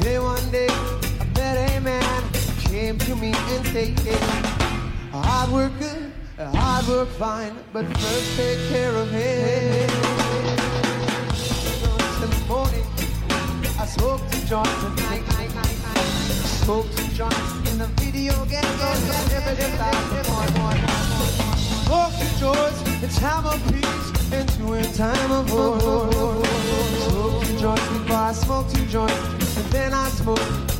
Then 0.00 0.22
one 0.22 0.50
day, 0.50 0.68
I 0.68 1.24
met 1.34 1.78
a 1.78 1.80
man 1.80 2.22
came 2.64 2.98
to 2.98 3.16
me 3.16 3.32
and 3.32 3.66
said, 3.68 3.98
hard 5.12 5.50
work 5.50 5.72
good, 5.78 6.12
hard 6.36 6.86
work 6.88 7.08
fine, 7.16 7.56
but 7.72 7.86
first 7.86 8.36
take 8.36 8.68
care 8.68 8.94
of 8.94 9.10
him. 9.10 9.88
In 12.22 12.30
the 12.30 12.44
morning, 12.46 12.86
I 13.80 13.86
smoke 13.86 14.20
two 14.30 14.44
joints 14.46 14.84
at. 14.84 15.35
Smoke 16.66 16.90
two 16.96 17.14
joints 17.14 17.70
in 17.70 17.78
the 17.78 17.86
video 17.94 18.34
game. 18.46 18.64
Smoke 21.84 22.12
two 22.18 22.40
joints 22.40 22.82
in 22.88 23.00
time 23.20 23.46
peace 23.70 24.32
and 24.32 24.48
two 24.48 24.82
time 24.96 25.30
of 25.30 25.52
war. 25.52 25.78
Smoke 25.78 27.44
two 27.44 27.58
joints 27.60 27.88
before 27.90 28.16
I 28.16 28.32
smoke 28.32 28.68
two 28.72 28.84
joints 28.86 29.56
and 29.58 29.66
then 29.66 29.94
I 29.94 30.08
smoke. 30.08 30.75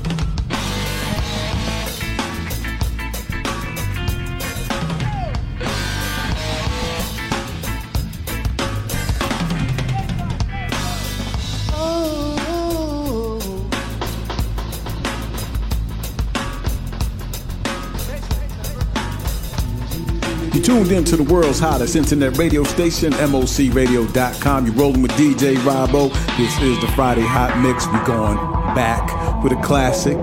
Tuned 20.67 20.91
in 20.91 21.05
to 21.05 21.17
the 21.17 21.23
world's 21.23 21.61
hottest 21.61 21.95
internet 21.95 22.37
radio 22.39 22.64
station, 22.64 23.12
mocradio.com. 23.12 24.67
You're 24.67 24.75
rolling 24.75 25.01
with 25.01 25.12
DJ 25.12 25.55
Robbo. 25.59 26.12
This 26.37 26.61
is 26.61 26.81
the 26.81 26.89
Friday 26.89 27.23
Hot 27.23 27.57
Mix. 27.61 27.87
We're 27.87 28.05
going 28.05 28.37
back 28.75 29.45
with 29.45 29.53
a 29.53 29.62
classic. 29.62 30.19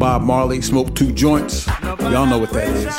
Bob 0.00 0.22
Marley, 0.22 0.60
Smoke 0.62 0.96
Two 0.96 1.12
Joints. 1.12 1.68
Y'all 2.00 2.26
know 2.26 2.38
what 2.38 2.50
that 2.50 2.68
is. 2.70 2.96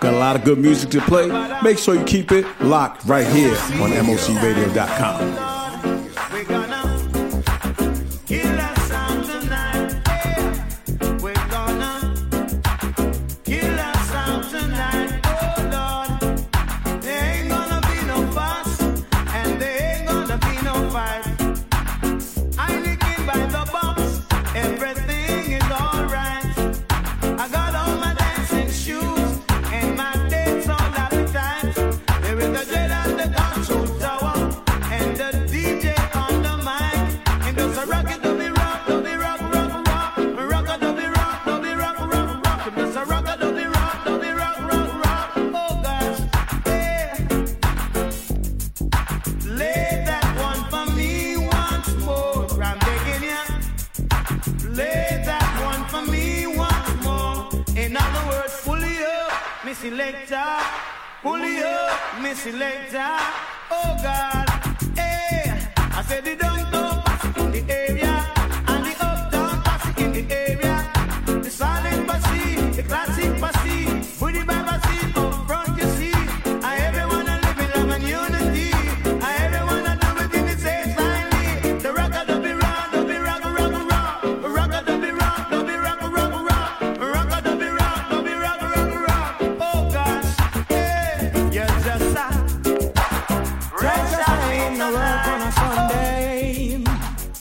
Got 0.00 0.14
a 0.14 0.18
lot 0.18 0.36
of 0.36 0.44
good 0.44 0.58
music 0.58 0.88
to 0.90 1.02
play. 1.02 1.28
Make 1.62 1.76
sure 1.76 1.94
you 1.94 2.04
keep 2.04 2.32
it 2.32 2.46
locked 2.62 3.04
right 3.04 3.26
here 3.26 3.50
on 3.52 3.90
mocradio.com. 3.90 5.57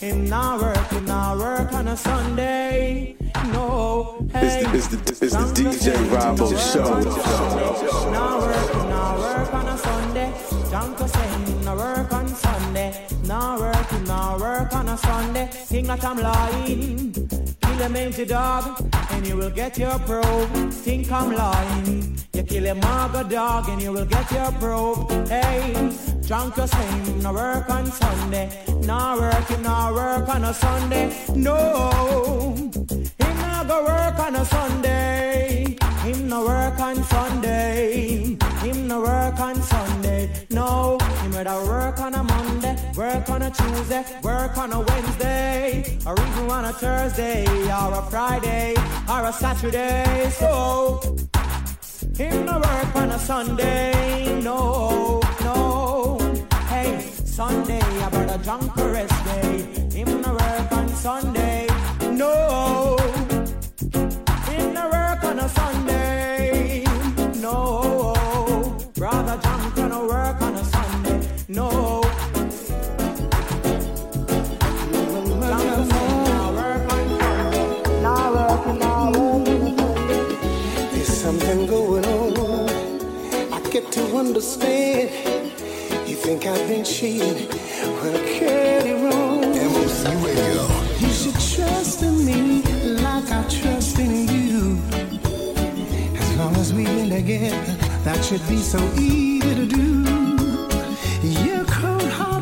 Him 0.08 0.24
not 0.30 0.62
work, 0.62 0.88
him 0.88 1.04
not 1.04 1.38
work 1.38 1.74
on 1.74 1.90
a 1.90 1.98
Sunday. 1.98 3.18
No, 3.52 4.26
hey. 4.32 4.64
It's 4.74 4.88
the, 4.88 4.98
it's 5.00 5.20
the, 5.20 5.26
it's 5.26 5.36
the 5.36 5.64
DJ 5.64 5.96
Robbo 6.08 6.48
Show. 6.72 7.02
Now 8.10 8.40
work, 8.40 8.74
work 9.20 9.54
on 9.54 9.68
a 9.68 9.78
Sunday. 9.78 10.34
Junko 10.72 11.08
say 11.08 11.28
him 11.28 11.66
work 11.66 12.14
on 12.14 12.28
Sunday. 12.30 13.06
Work, 13.28 13.90
him 13.90 14.06
work 14.40 14.74
on 14.74 14.88
a 14.88 14.98
Sunday. 14.98 15.48
Think 15.52 15.88
that 15.88 16.06
I'm 16.06 16.18
lying. 16.20 17.57
Kill 17.78 17.86
a 17.86 17.90
mangy 17.90 18.26
dog, 18.26 18.84
and 19.12 19.28
you 19.28 19.38
will 19.38 19.52
get 19.52 19.78
your 19.78 20.00
probe. 20.00 20.72
Think 20.72 21.12
I'm 21.12 21.32
lying. 21.32 22.18
You 22.34 22.42
kill 22.42 22.66
a 22.66 22.74
maga 22.74 23.24
dog, 23.24 23.70
and 23.70 23.80
you 23.80 23.92
will 23.94 24.06
get 24.06 24.32
your 24.32 24.52
probe. 24.54 25.12
Hey, 25.28 25.76
Junko 26.24 26.66
say 26.66 26.88
him 26.88 27.22
no 27.22 27.34
work 27.34 27.70
on 27.70 27.86
Sunday. 27.86 28.50
Now 28.82 29.20
work, 29.20 29.60
now 29.62 29.94
work 29.94 30.28
on 30.28 30.46
a 30.46 30.56
Sunday. 30.56 31.16
No, 31.36 32.56
him 33.20 33.38
not 33.44 33.68
go 33.68 33.84
work 33.86 34.20
on 34.26 34.36
a 34.38 34.46
Sunday. 34.46 35.78
Him 36.02 36.30
no 36.30 36.46
work 36.48 36.80
on 36.80 37.04
Sunday. 37.04 38.38
Him 38.64 38.88
no 38.88 39.02
work 39.02 39.40
on 39.40 39.54
Sunday. 39.54 39.67
Him 41.46 41.66
work 41.68 42.00
on 42.00 42.16
a 42.16 42.24
Monday, 42.24 42.76
work 42.96 43.30
on 43.30 43.44
a 43.44 43.52
Tuesday, 43.52 44.04
work 44.24 44.58
on 44.58 44.74
a 44.74 44.80
Wednesday, 44.80 46.00
or 46.06 46.14
even 46.14 46.50
on 46.50 46.66
a 46.66 46.74
Thursday, 46.74 47.46
or 47.46 47.94
a 47.94 48.02
Friday, 48.10 48.74
or 49.08 49.26
a 49.26 49.34
Saturday. 49.34 50.30
So 50.32 51.00
him 52.18 52.46
no 52.46 52.54
work 52.54 52.96
on 52.96 53.12
a 53.12 53.20
Sunday. 53.20 54.42
No, 54.42 55.22
no. 55.42 56.18
Hey, 56.70 57.02
Sunday, 57.24 57.82
I 57.82 58.08
about 58.08 58.40
a 58.40 58.44
drunk 58.44 58.76
rest 58.76 59.26
day. 59.26 59.62
Him 59.96 60.22
no 60.22 60.32
work 60.32 60.72
on 60.72 60.90
Sunday. 60.90 61.68
No. 62.14 62.98
Him 64.48 64.74
no 64.74 64.90
work 64.90 65.24
on 65.24 65.38
a 65.38 65.50
Sunday. 65.50 66.17
There's 71.58 71.66
something 81.08 81.66
going 81.66 82.06
on. 82.06 82.70
I 83.52 83.60
get 83.72 83.92
to 83.94 84.02
understand. 84.16 85.10
You 86.08 86.16
think 86.16 86.46
I've 86.46 86.68
been 86.68 86.86
cheating? 86.86 87.50
Well, 87.50 88.14
get 88.40 88.86
it 88.86 88.94
wrong. 89.04 89.42
MOC 89.42 90.24
Radio. 90.24 90.68
You 91.00 91.10
should 91.12 91.40
trust 91.56 92.04
in 92.04 92.24
me 92.24 92.62
like 93.02 93.32
I 93.32 93.44
trust 93.50 93.98
in 93.98 94.28
you. 94.28 94.78
As 96.20 96.38
long 96.38 96.56
as 96.58 96.72
we've 96.72 96.86
been 96.86 97.10
together, 97.10 97.74
that 98.04 98.24
should 98.24 98.48
be 98.48 98.58
so 98.58 98.78
easy 99.00 99.56
to 99.56 99.66
do. 99.66 100.27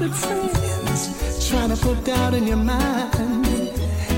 Cold-hearted 0.05 0.51
friends 0.53 1.49
trying 1.49 1.69
to 1.69 1.77
put 1.77 2.03
doubt 2.03 2.33
in 2.35 2.45
your 2.45 2.57
mind 2.57 3.71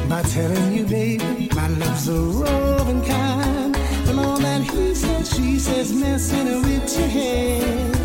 by 0.10 0.22
telling 0.24 0.74
you, 0.74 0.86
baby, 0.86 1.50
my 1.56 1.68
love's 1.70 2.10
a 2.10 2.14
roving 2.14 3.04
kind. 3.06 3.76
And 4.10 4.20
all 4.20 4.38
that 4.38 4.62
he 4.64 4.94
said, 4.94 5.26
she 5.26 5.58
says, 5.58 5.94
messing 5.94 6.62
with 6.62 6.98
your 6.98 7.08
head. 7.08 7.96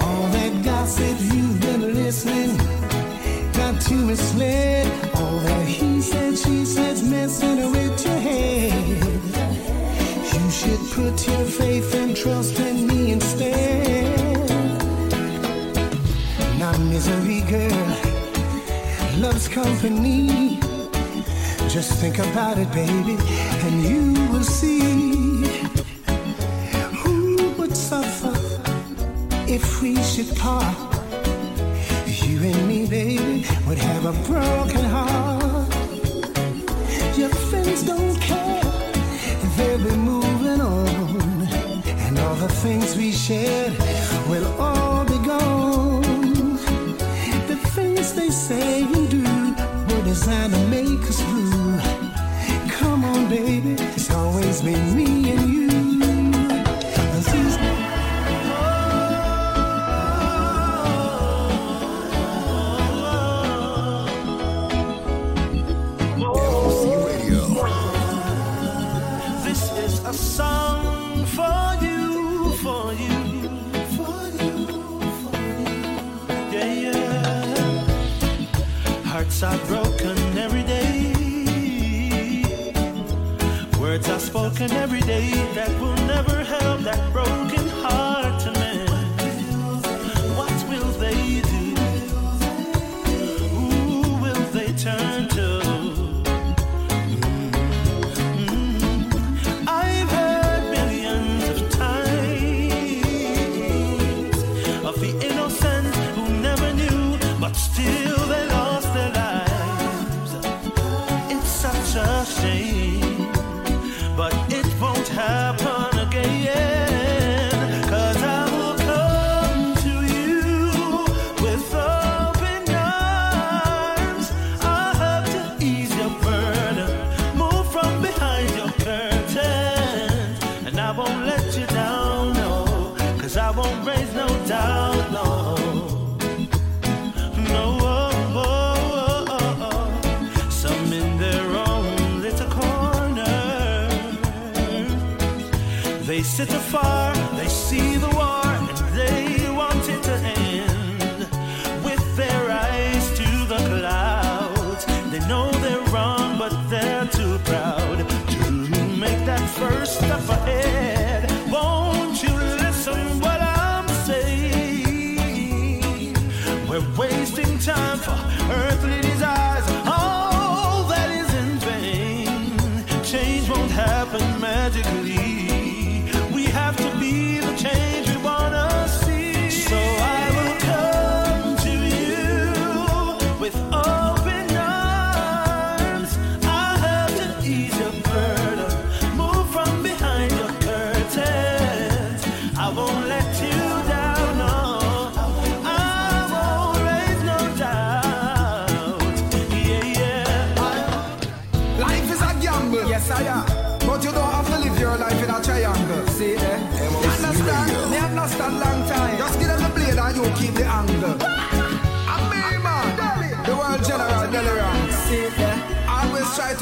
All 0.00 0.28
that 0.28 0.64
gossip 0.64 1.16
you've 1.34 1.60
been 1.60 1.94
listening 1.94 2.56
got 3.52 3.90
you 3.90 3.98
misled. 3.98 4.86
All 5.16 5.38
that 5.40 5.66
he 5.66 6.00
said, 6.00 6.38
she 6.38 6.64
says, 6.64 7.02
messing 7.02 7.72
with 7.72 8.06
your 8.06 8.18
head. 8.18 8.86
You 10.32 10.50
should 10.50 10.80
put 10.92 11.26
your 11.26 11.44
faith 11.44 11.94
and 11.94 12.16
trust 12.16 12.58
in 12.58 12.86
me 12.86 13.12
instead. 13.12 13.93
Misery, 17.04 17.40
girl, 17.50 17.96
love's 19.18 19.48
company. 19.48 20.58
Just 21.68 21.92
think 22.00 22.18
about 22.18 22.56
it, 22.58 22.70
baby, 22.72 23.16
and 23.64 23.82
you 23.82 24.12
will 24.32 24.44
see 24.44 24.80
who 27.02 27.52
would 27.58 27.76
suffer 27.76 28.34
if 29.46 29.82
we 29.82 30.02
should 30.02 30.34
part. 30.36 30.76
You 32.06 32.38
and 32.42 32.68
me, 32.68 32.86
baby, 32.86 33.44
would 33.66 33.78
have 33.78 34.04
a 34.06 34.12
broken 34.26 34.84
heart. 34.84 35.74
Your 37.18 37.30
friends 37.50 37.82
don't 37.82 38.18
care, 38.20 38.62
they'll 39.56 39.78
be 39.78 39.96
moving 39.96 40.60
on, 40.60 41.42
and 42.06 42.18
all 42.18 42.36
the 42.36 42.48
things 42.48 42.96
we 42.96 43.12
shared 43.12 43.76
will 44.28 44.46
all 44.60 45.04
be 45.04 45.18
gone. 45.26 45.63
They 48.14 48.30
say 48.30 48.84
and 48.84 49.10
do 49.10 49.22
were 49.22 50.04
designed 50.04 50.54
to 50.54 50.60
make 50.68 51.02
us 51.10 51.20
blue. 51.24 51.78
Come 52.68 53.04
on, 53.04 53.28
baby, 53.28 53.74
it's 53.96 54.10
always 54.10 54.62
been 54.62 54.96
me 54.96 55.32
and 55.32 55.48
you. 55.48 55.53
Are 79.44 79.58
broken 79.66 80.16
every 80.38 80.62
day. 80.62 81.12
Words 83.78 84.08
are 84.08 84.18
spoken 84.18 84.70
every 84.72 85.02
day 85.02 85.30
that 85.54 85.70
will 85.80 85.96
never 86.06 86.42
help 86.42 86.80
that 86.80 87.12
broken 87.12 87.53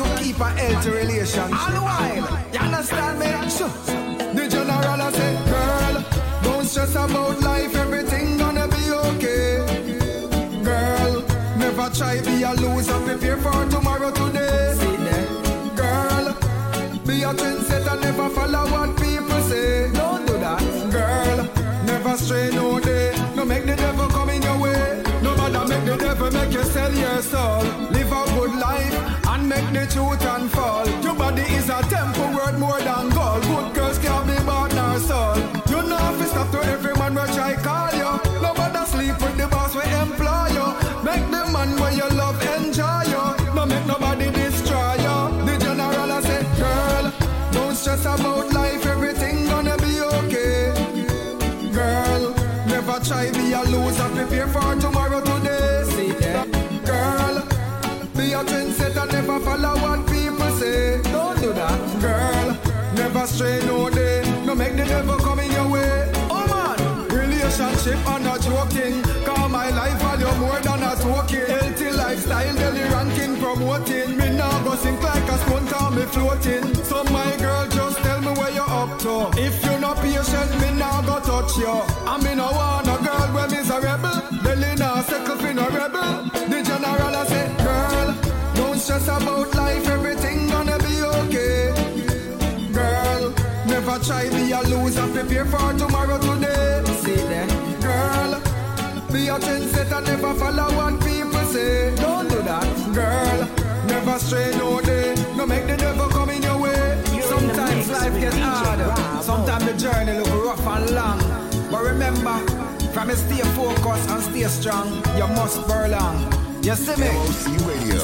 to 0.05 0.23
keep 0.23 0.39
a 0.41 0.51
healthy 0.51 0.91
relationship. 0.91 1.63
All 1.63 1.73
the 1.73 1.81
while. 1.81 2.53
You 2.53 2.59
understand 2.61 3.19
me? 3.19 3.27
Sure. 3.51 3.69
The 4.35 4.49
general 4.49 5.01
I 5.03 5.13
say, 5.13 5.35
girl, 5.51 6.05
don't 6.43 6.65
stress 6.65 6.95
about 6.95 7.41
life. 7.41 7.75
Everything 7.75 8.39
gonna 8.39 8.67
be 8.69 8.91
okay. 9.09 10.63
Girl, 10.65 11.23
never 11.59 11.89
try 11.95 12.21
be 12.21 12.43
a 12.43 12.53
loser. 12.55 12.99
Prepare 13.07 13.37
for 13.39 13.65
tomorrow 13.71 14.11
today. 14.11 14.75
Girl, 15.77 16.27
be 17.07 17.23
a 17.23 17.33
trendsetter, 17.35 18.01
never 18.01 18.29
follow 18.31 18.65
what 18.73 18.91
people 18.97 19.41
say. 19.43 19.91
Don't 19.93 20.27
do 20.27 20.35
that. 20.39 20.63
Girl, 20.91 21.39
never 21.85 22.17
stray 22.17 22.51
no 22.51 22.81
day. 22.81 23.13
No 23.37 23.45
make 23.45 23.67
the 23.67 23.77
devil 23.77 24.09
come 24.09 24.31
in 24.31 24.43
your 24.43 24.59
way. 24.59 25.03
No 25.23 25.37
matter 25.37 25.67
make 25.69 25.85
the 25.85 25.97
devil 25.97 26.31
make 26.31 26.53
you 26.53 26.65
sell 26.65 26.93
your 26.95 27.23
soul. 27.23 27.92
Good 28.35 28.55
life 28.59 28.97
and 29.29 29.49
make 29.49 29.69
the 29.73 29.87
truth 29.93 30.25
unfold. 30.25 30.89
Your 31.05 31.15
body 31.15 31.43
is 31.43 31.69
a 31.69 31.83
temple 31.83 32.33
worth 32.35 32.59
more 32.59 32.81
than 32.81 33.11
gold. 33.11 33.43
Good 33.43 33.75
girls 33.75 33.99
can't 33.99 34.27
be 34.27 34.37
bought 34.45 34.75
nor 34.75 34.99
sold. 34.99 35.39
You 35.69 35.83
know 35.89 36.15
if 36.15 36.23
it's 36.23 36.31
stop 36.31 36.51
to 36.53 36.61
every 36.65 36.95
man 36.95 37.15
will 37.15 37.27
try 37.37 37.55
call 37.57 37.93
you. 37.93 38.13
No 38.41 38.55
matter 38.55 38.85
sleep 38.87 39.21
with 39.21 39.37
the 39.37 39.49
boss 39.49 39.75
we 39.75 39.85
employ 40.05 40.49
you. 40.59 40.67
Make 41.05 41.25
the 41.31 41.43
man 41.53 41.79
where 41.81 41.93
you 41.93 42.09
love 42.17 42.22
lifestyle, 72.43 72.73
daily 72.73 72.89
ranking, 72.91 73.37
promoting. 73.37 74.17
Me 74.17 74.31
now 74.37 74.63
go 74.65 74.75
sink 74.77 75.03
like 75.03 75.29
a 75.29 75.39
spoon, 75.39 75.67
time 75.67 75.95
me 75.95 76.03
floating. 76.03 76.75
So 76.85 77.05
my 77.05 77.37
girl, 77.37 77.67
just 77.69 77.99
tell 77.99 78.21
me 78.21 78.33
where 78.39 78.51
you're 78.51 78.69
up 78.69 78.99
to. 79.01 79.31
If 79.41 79.65
you're 79.65 79.79
not 79.79 79.97
patient, 79.99 80.51
me 80.61 80.73
now 80.79 81.03
go 81.03 81.21
touch 81.21 81.57
you. 81.57 81.69
I 82.07 82.19
mean, 82.23 82.41
I 82.41 82.51
want 82.51 82.87
a 82.89 82.97
girl 83.05 83.29
where 83.35 83.49
me's 83.49 83.71
a 83.71 83.81
rebel. 83.81 84.23
Belly 84.43 84.75
now 84.77 85.03
settle 85.03 85.37
for 85.37 85.53
no 85.55 85.69
rebel. 85.69 86.25
The 86.33 86.63
general 86.63 87.17
I 87.17 87.25
say, 87.27 87.49
girl, 87.59 88.15
don't 88.55 88.79
stress 88.79 89.09
about 89.09 89.55
life. 89.55 89.89
Everything 89.89 90.49
gonna 90.49 90.79
be 90.79 91.03
okay. 91.03 91.73
Girl, 92.73 93.35
never 93.67 93.99
try 94.05 94.29
be 94.31 94.53
a 94.53 94.61
loser. 94.63 95.07
Prepare 95.09 95.47
for 95.47 95.73
tomorrow 95.79 96.19
today. 96.19 96.85
See 97.03 97.17
that, 97.17 97.49
girl. 97.83 98.41
Be 99.13 99.29
a 99.29 99.39
trendsetter, 99.39 100.07
never 100.07 100.35
follow 100.35 100.75
one 100.77 100.99
people 100.99 101.32
say. 101.53 101.95
Don't 101.97 102.29
do 102.29 102.41
that, 102.43 102.69
girl. 102.95 103.39
Never 103.87 104.19
stray 104.19 104.51
no 104.57 104.81
day. 104.81 105.15
No 105.37 105.47
make 105.47 105.67
the 105.67 105.77
devil 105.77 106.09
come 106.09 106.31
in 106.31 106.43
your 106.43 106.59
way. 106.59 107.03
Sometimes 107.23 107.91
life 107.91 108.17
gets 108.21 108.37
harder. 108.37 108.93
Sometimes 109.23 109.65
the 109.67 109.75
journey 109.85 110.19
look 110.19 110.45
rough 110.47 110.67
and 110.75 110.91
long. 110.99 111.21
But 111.71 111.83
remember, 111.85 112.37
from 112.93 113.11
a 113.11 113.17
stay 113.17 113.45
focused 113.57 114.09
and 114.11 114.23
stay 114.23 114.45
strong, 114.59 114.89
you 115.19 115.29
must 115.37 115.67
burn 115.69 115.95
on. 115.95 116.17
You 116.63 116.75
see 116.75 116.97
me? 117.03 117.11
Radio. 117.69 118.01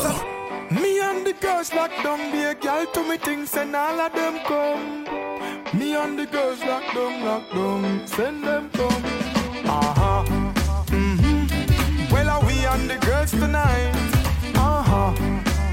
Me 0.70 1.00
and 1.00 1.26
the 1.26 1.32
girls 1.40 1.72
lock 1.72 1.92
down, 2.02 2.20
be 2.32 2.42
a 2.42 2.54
girl 2.54 2.84
to 2.94 3.00
me 3.08 3.16
things 3.16 3.54
and 3.56 3.74
all 3.74 4.00
of 4.00 4.12
them 4.12 4.36
come. 4.44 5.04
Me 5.78 5.96
and 5.96 6.18
the 6.18 6.26
girls 6.26 6.60
lock 6.60 6.84
down, 6.94 7.24
lock 7.24 7.44
down, 7.50 8.06
send 8.06 8.44
them 8.44 8.70
come. 8.70 9.04
Uh-huh. 9.64 9.97
Are 12.88 12.94
the 12.94 13.06
girls 13.06 13.30
tonight? 13.32 13.92
Uh-huh. 14.54 15.12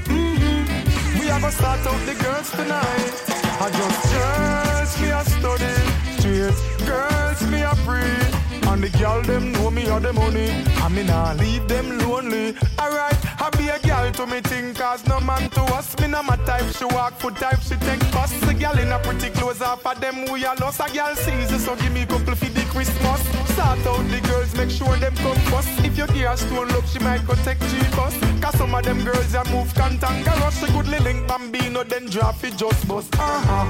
Mm-hmm. 0.04 1.18
We 1.18 1.26
have 1.28 1.44
a 1.44 1.50
start 1.50 1.80
out 1.86 2.04
the 2.04 2.14
girls 2.22 2.50
tonight. 2.50 3.12
I 3.58 3.70
just 3.72 4.00
girls 4.12 5.00
me 5.00 5.08
a 5.08 5.24
study, 5.24 5.72
straight 6.18 6.86
girls 6.86 7.40
me 7.48 7.62
a 7.62 7.72
pray. 7.86 8.36
And 8.68 8.82
the 8.82 8.90
girl 8.98 9.22
them 9.22 9.52
know 9.52 9.70
me 9.70 9.88
or 9.88 10.00
the 10.00 10.12
money. 10.12 10.50
I 10.76 10.88
mean 10.90 11.08
I 11.08 11.32
leave 11.36 11.66
them 11.68 11.98
lonely. 12.00 12.54
Alright, 12.78 13.16
I 13.40 13.48
be 13.56 13.68
a 13.68 13.78
girl 13.78 14.12
to 14.12 14.26
me 14.26 14.42
think 14.42 14.76
cause 14.76 15.06
no 15.06 15.18
man 15.20 15.48
to 15.50 15.62
us. 15.72 15.98
Me 15.98 16.08
no 16.08 16.22
my 16.22 16.36
type 16.44 16.68
she 16.76 16.84
walk 16.84 17.14
foot 17.14 17.36
type 17.36 17.60
she 17.62 17.76
take 17.76 18.00
bus. 18.12 18.32
The 18.40 18.52
girl 18.52 18.78
in 18.78 18.92
a 18.92 18.98
pretty 18.98 19.30
clothes 19.30 19.62
off 19.62 19.86
of 19.86 19.98
them 20.02 20.30
we 20.30 20.44
are 20.44 20.56
lost. 20.56 20.80
A 20.80 20.92
girl 20.92 21.14
season 21.14 21.60
so 21.60 21.76
give 21.76 21.92
me 21.92 22.02
a 22.02 22.06
couple 22.06 22.34
for 22.34 22.44
the 22.44 22.65
Christmas. 22.76 23.20
Start 23.54 23.86
out 23.86 24.04
the 24.10 24.20
girls 24.28 24.54
make 24.54 24.70
sure 24.70 24.94
them 24.98 25.16
come 25.16 25.38
first. 25.50 25.70
If 25.82 25.96
you 25.96 26.06
give 26.08 26.28
her 26.28 26.36
stone 26.36 26.68
she 26.92 26.98
might 26.98 27.26
go 27.26 27.34
take 27.36 27.58
G-bus. 27.58 28.18
Cause 28.42 28.58
some 28.58 28.74
of 28.74 28.84
them 28.84 29.02
girls 29.02 29.34
move 29.50 29.74
cantankerous. 29.74 30.60
She 30.60 30.66
good 30.66 30.88
link 30.88 31.26
bambino 31.26 31.84
then 31.84 32.04
it 32.04 32.56
just 32.58 32.86
bust. 32.86 33.14
Uh-huh. 33.18 33.64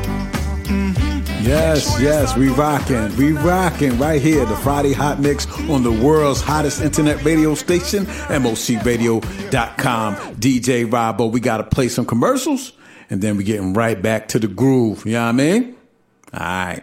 Yes, 1.40 1.96
yes, 2.00 2.36
we 2.36 2.48
rocking. 2.48 3.16
We 3.16 3.30
rocking 3.30 3.96
right 4.00 4.20
here, 4.20 4.44
the 4.44 4.56
Friday 4.56 4.92
Hot 4.92 5.20
Mix 5.20 5.46
on 5.70 5.84
the 5.84 5.92
world's 5.92 6.40
hottest 6.40 6.82
internet 6.82 7.24
radio 7.24 7.54
station, 7.54 8.06
mocradio.com. 8.06 10.16
DJ 10.34 10.90
Robbo, 10.90 11.30
we 11.30 11.38
got 11.38 11.58
to 11.58 11.62
play 11.62 11.86
some 11.86 12.04
commercials 12.04 12.72
and 13.08 13.22
then 13.22 13.36
we 13.36 13.44
getting 13.44 13.72
right 13.74 14.02
back 14.02 14.26
to 14.28 14.40
the 14.40 14.48
groove. 14.48 15.06
You 15.06 15.12
know 15.12 15.22
what 15.22 15.28
I 15.28 15.32
mean? 15.32 15.76
All 16.34 16.40
right. 16.40 16.82